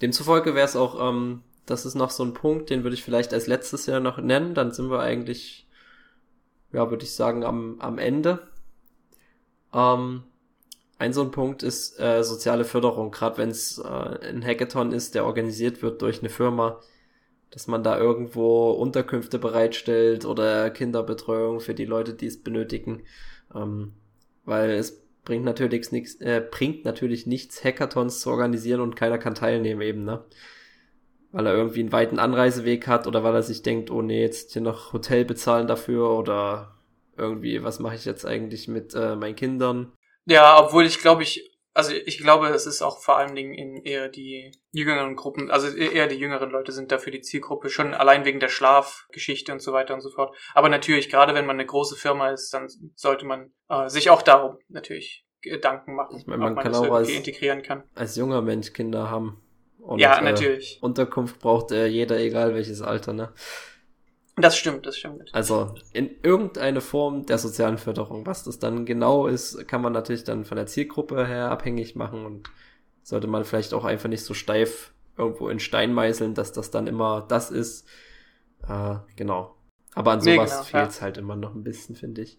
Demzufolge 0.00 0.54
wäre 0.54 0.66
es 0.66 0.76
auch, 0.76 1.08
ähm, 1.08 1.42
das 1.66 1.84
ist 1.84 1.94
noch 1.94 2.10
so 2.10 2.24
ein 2.24 2.34
Punkt, 2.34 2.70
den 2.70 2.82
würde 2.82 2.94
ich 2.94 3.02
vielleicht 3.02 3.32
als 3.32 3.46
letztes 3.46 3.86
Jahr 3.86 4.00
noch 4.00 4.18
nennen. 4.18 4.54
Dann 4.54 4.72
sind 4.72 4.90
wir 4.90 5.00
eigentlich, 5.00 5.68
ja, 6.72 6.88
würde 6.90 7.04
ich 7.04 7.14
sagen, 7.14 7.44
am, 7.44 7.80
am 7.80 7.98
Ende. 7.98 8.48
Ähm, 9.72 10.24
ein 10.98 11.12
so 11.12 11.22
ein 11.22 11.30
Punkt 11.30 11.62
ist 11.62 11.98
äh, 12.00 12.24
soziale 12.24 12.64
Förderung, 12.64 13.10
gerade 13.10 13.38
wenn 13.38 13.50
es 13.50 13.78
äh, 13.78 14.28
ein 14.28 14.44
Hackathon 14.44 14.92
ist, 14.92 15.14
der 15.14 15.24
organisiert 15.26 15.82
wird 15.82 16.02
durch 16.02 16.20
eine 16.20 16.30
Firma, 16.30 16.80
dass 17.50 17.66
man 17.68 17.82
da 17.82 17.98
irgendwo 17.98 18.70
Unterkünfte 18.72 19.38
bereitstellt 19.38 20.24
oder 20.24 20.70
Kinderbetreuung 20.70 21.60
für 21.60 21.74
die 21.74 21.84
Leute, 21.84 22.14
die 22.14 22.26
es 22.26 22.42
benötigen. 22.42 23.04
Ähm, 23.54 23.92
weil 24.44 24.70
es 24.70 25.04
bringt 25.24 25.44
natürlich 25.44 25.92
nichts, 25.92 26.14
äh, 26.20 26.42
bringt 26.50 26.84
natürlich 26.84 27.26
nichts, 27.26 27.62
Hackathons 27.62 28.20
zu 28.20 28.30
organisieren 28.30 28.80
und 28.80 28.96
keiner 28.96 29.18
kann 29.18 29.34
teilnehmen 29.34 29.82
eben, 29.82 30.04
ne? 30.04 30.24
Weil 31.32 31.46
er 31.46 31.54
irgendwie 31.54 31.80
einen 31.80 31.92
weiten 31.92 32.18
Anreiseweg 32.18 32.86
hat 32.86 33.06
oder 33.06 33.22
weil 33.22 33.34
er 33.34 33.42
sich 33.42 33.62
denkt, 33.62 33.90
oh 33.90 34.00
nee, 34.00 34.22
jetzt 34.22 34.54
hier 34.54 34.62
noch 34.62 34.94
Hotel 34.94 35.26
bezahlen 35.26 35.66
dafür 35.66 36.10
oder 36.10 36.74
irgendwie, 37.18 37.62
was 37.62 37.78
mache 37.78 37.96
ich 37.96 38.06
jetzt 38.06 38.24
eigentlich 38.24 38.68
mit 38.68 38.94
äh, 38.94 39.16
meinen 39.16 39.36
Kindern? 39.36 39.92
Ja, 40.24 40.58
obwohl 40.58 40.86
ich 40.86 40.98
glaube 41.00 41.22
ich, 41.24 41.57
also 41.78 41.92
ich 41.92 42.18
glaube, 42.18 42.48
es 42.48 42.66
ist 42.66 42.82
auch 42.82 42.98
vor 42.98 43.18
allen 43.18 43.36
Dingen 43.36 43.54
in 43.54 43.76
eher 43.84 44.08
die 44.08 44.50
jüngeren 44.72 45.14
Gruppen, 45.14 45.48
also 45.48 45.68
e-, 45.68 45.94
eher 45.94 46.08
die 46.08 46.16
jüngeren 46.16 46.50
Leute 46.50 46.72
sind 46.72 46.90
dafür 46.90 47.12
die 47.12 47.20
Zielgruppe, 47.20 47.70
schon 47.70 47.94
allein 47.94 48.24
wegen 48.24 48.40
der 48.40 48.48
Schlafgeschichte 48.48 49.52
und 49.52 49.62
so 49.62 49.72
weiter 49.72 49.94
und 49.94 50.00
so 50.00 50.10
fort. 50.10 50.36
Aber 50.54 50.68
natürlich, 50.70 51.08
gerade 51.08 51.34
wenn 51.34 51.46
man 51.46 51.54
eine 51.54 51.66
große 51.66 51.94
Firma 51.94 52.30
ist, 52.30 52.52
dann 52.52 52.68
sollte 52.96 53.26
man 53.26 53.52
äh, 53.68 53.88
sich 53.88 54.10
auch 54.10 54.22
darum 54.22 54.58
natürlich 54.68 55.24
Gedanken 55.40 55.94
machen, 55.94 56.16
ich 56.18 56.26
meine, 56.26 56.42
man 56.42 56.54
man 56.54 56.64
kann 56.64 56.72
das 56.72 56.80
auch 56.80 56.92
als, 56.92 57.10
integrieren 57.10 57.62
kann. 57.62 57.84
Als 57.94 58.16
junger 58.16 58.42
Mensch 58.42 58.72
Kinder 58.72 59.08
haben. 59.08 59.40
Und, 59.78 60.00
ja, 60.00 60.18
äh, 60.18 60.22
natürlich. 60.22 60.78
Äh, 60.82 60.84
Unterkunft 60.84 61.38
braucht 61.38 61.70
äh, 61.70 61.86
jeder, 61.86 62.18
egal 62.18 62.54
welches 62.54 62.82
Alter, 62.82 63.12
ne? 63.12 63.32
Das 64.40 64.56
stimmt, 64.56 64.86
das 64.86 64.96
stimmt. 64.96 65.34
Also 65.34 65.74
in 65.92 66.10
irgendeine 66.22 66.80
Form 66.80 67.26
der 67.26 67.38
sozialen 67.38 67.78
Förderung. 67.78 68.26
Was 68.26 68.44
das 68.44 68.58
dann 68.58 68.86
genau 68.86 69.26
ist, 69.26 69.66
kann 69.68 69.82
man 69.82 69.92
natürlich 69.92 70.24
dann 70.24 70.44
von 70.44 70.56
der 70.56 70.66
Zielgruppe 70.66 71.26
her 71.26 71.50
abhängig 71.50 71.96
machen 71.96 72.24
und 72.24 72.50
sollte 73.02 73.26
man 73.26 73.44
vielleicht 73.44 73.74
auch 73.74 73.84
einfach 73.84 74.08
nicht 74.08 74.24
so 74.24 74.34
steif 74.34 74.92
irgendwo 75.16 75.48
in 75.48 75.58
Stein 75.58 75.92
meißeln, 75.92 76.34
dass 76.34 76.52
das 76.52 76.70
dann 76.70 76.86
immer 76.86 77.24
das 77.28 77.50
ist. 77.50 77.88
Äh, 78.66 78.96
genau. 79.16 79.56
Aber 79.94 80.12
an 80.12 80.20
sowas 80.20 80.50
nee, 80.50 80.56
genau, 80.56 80.62
fehlt 80.62 80.90
es 80.90 80.96
ja. 80.96 81.02
halt 81.02 81.18
immer 81.18 81.36
noch 81.36 81.54
ein 81.54 81.64
bisschen, 81.64 81.96
finde 81.96 82.22
ich. 82.22 82.38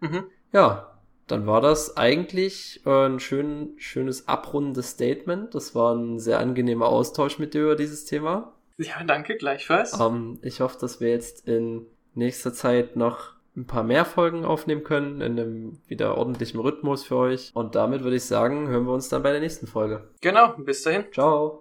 Mhm. 0.00 0.24
Ja, 0.52 0.98
dann 1.26 1.46
war 1.46 1.60
das 1.60 1.96
eigentlich 1.96 2.84
äh, 2.84 3.06
ein 3.06 3.20
schön, 3.20 3.74
schönes 3.76 4.26
abrundendes 4.26 4.90
Statement. 4.90 5.54
Das 5.54 5.74
war 5.74 5.94
ein 5.94 6.18
sehr 6.18 6.40
angenehmer 6.40 6.86
Austausch 6.86 7.38
mit 7.38 7.54
dir 7.54 7.62
über 7.62 7.76
dieses 7.76 8.04
Thema. 8.04 8.54
Ja, 8.80 9.04
danke, 9.04 9.36
gleichfalls. 9.36 9.92
Um, 9.92 10.00
ähm, 10.00 10.38
ich 10.42 10.60
hoffe, 10.60 10.78
dass 10.80 11.00
wir 11.00 11.10
jetzt 11.10 11.46
in 11.46 11.86
nächster 12.14 12.54
Zeit 12.54 12.96
noch 12.96 13.34
ein 13.56 13.66
paar 13.66 13.82
mehr 13.82 14.04
Folgen 14.04 14.44
aufnehmen 14.44 14.84
können, 14.84 15.20
in 15.20 15.38
einem 15.38 15.80
wieder 15.86 16.16
ordentlichen 16.16 16.60
Rhythmus 16.60 17.04
für 17.04 17.16
euch. 17.16 17.50
Und 17.54 17.74
damit 17.74 18.04
würde 18.04 18.16
ich 18.16 18.24
sagen, 18.24 18.68
hören 18.68 18.86
wir 18.86 18.92
uns 18.92 19.08
dann 19.08 19.22
bei 19.22 19.32
der 19.32 19.40
nächsten 19.40 19.66
Folge. 19.66 20.08
Genau, 20.20 20.54
bis 20.56 20.82
dahin. 20.82 21.04
Ciao. 21.12 21.59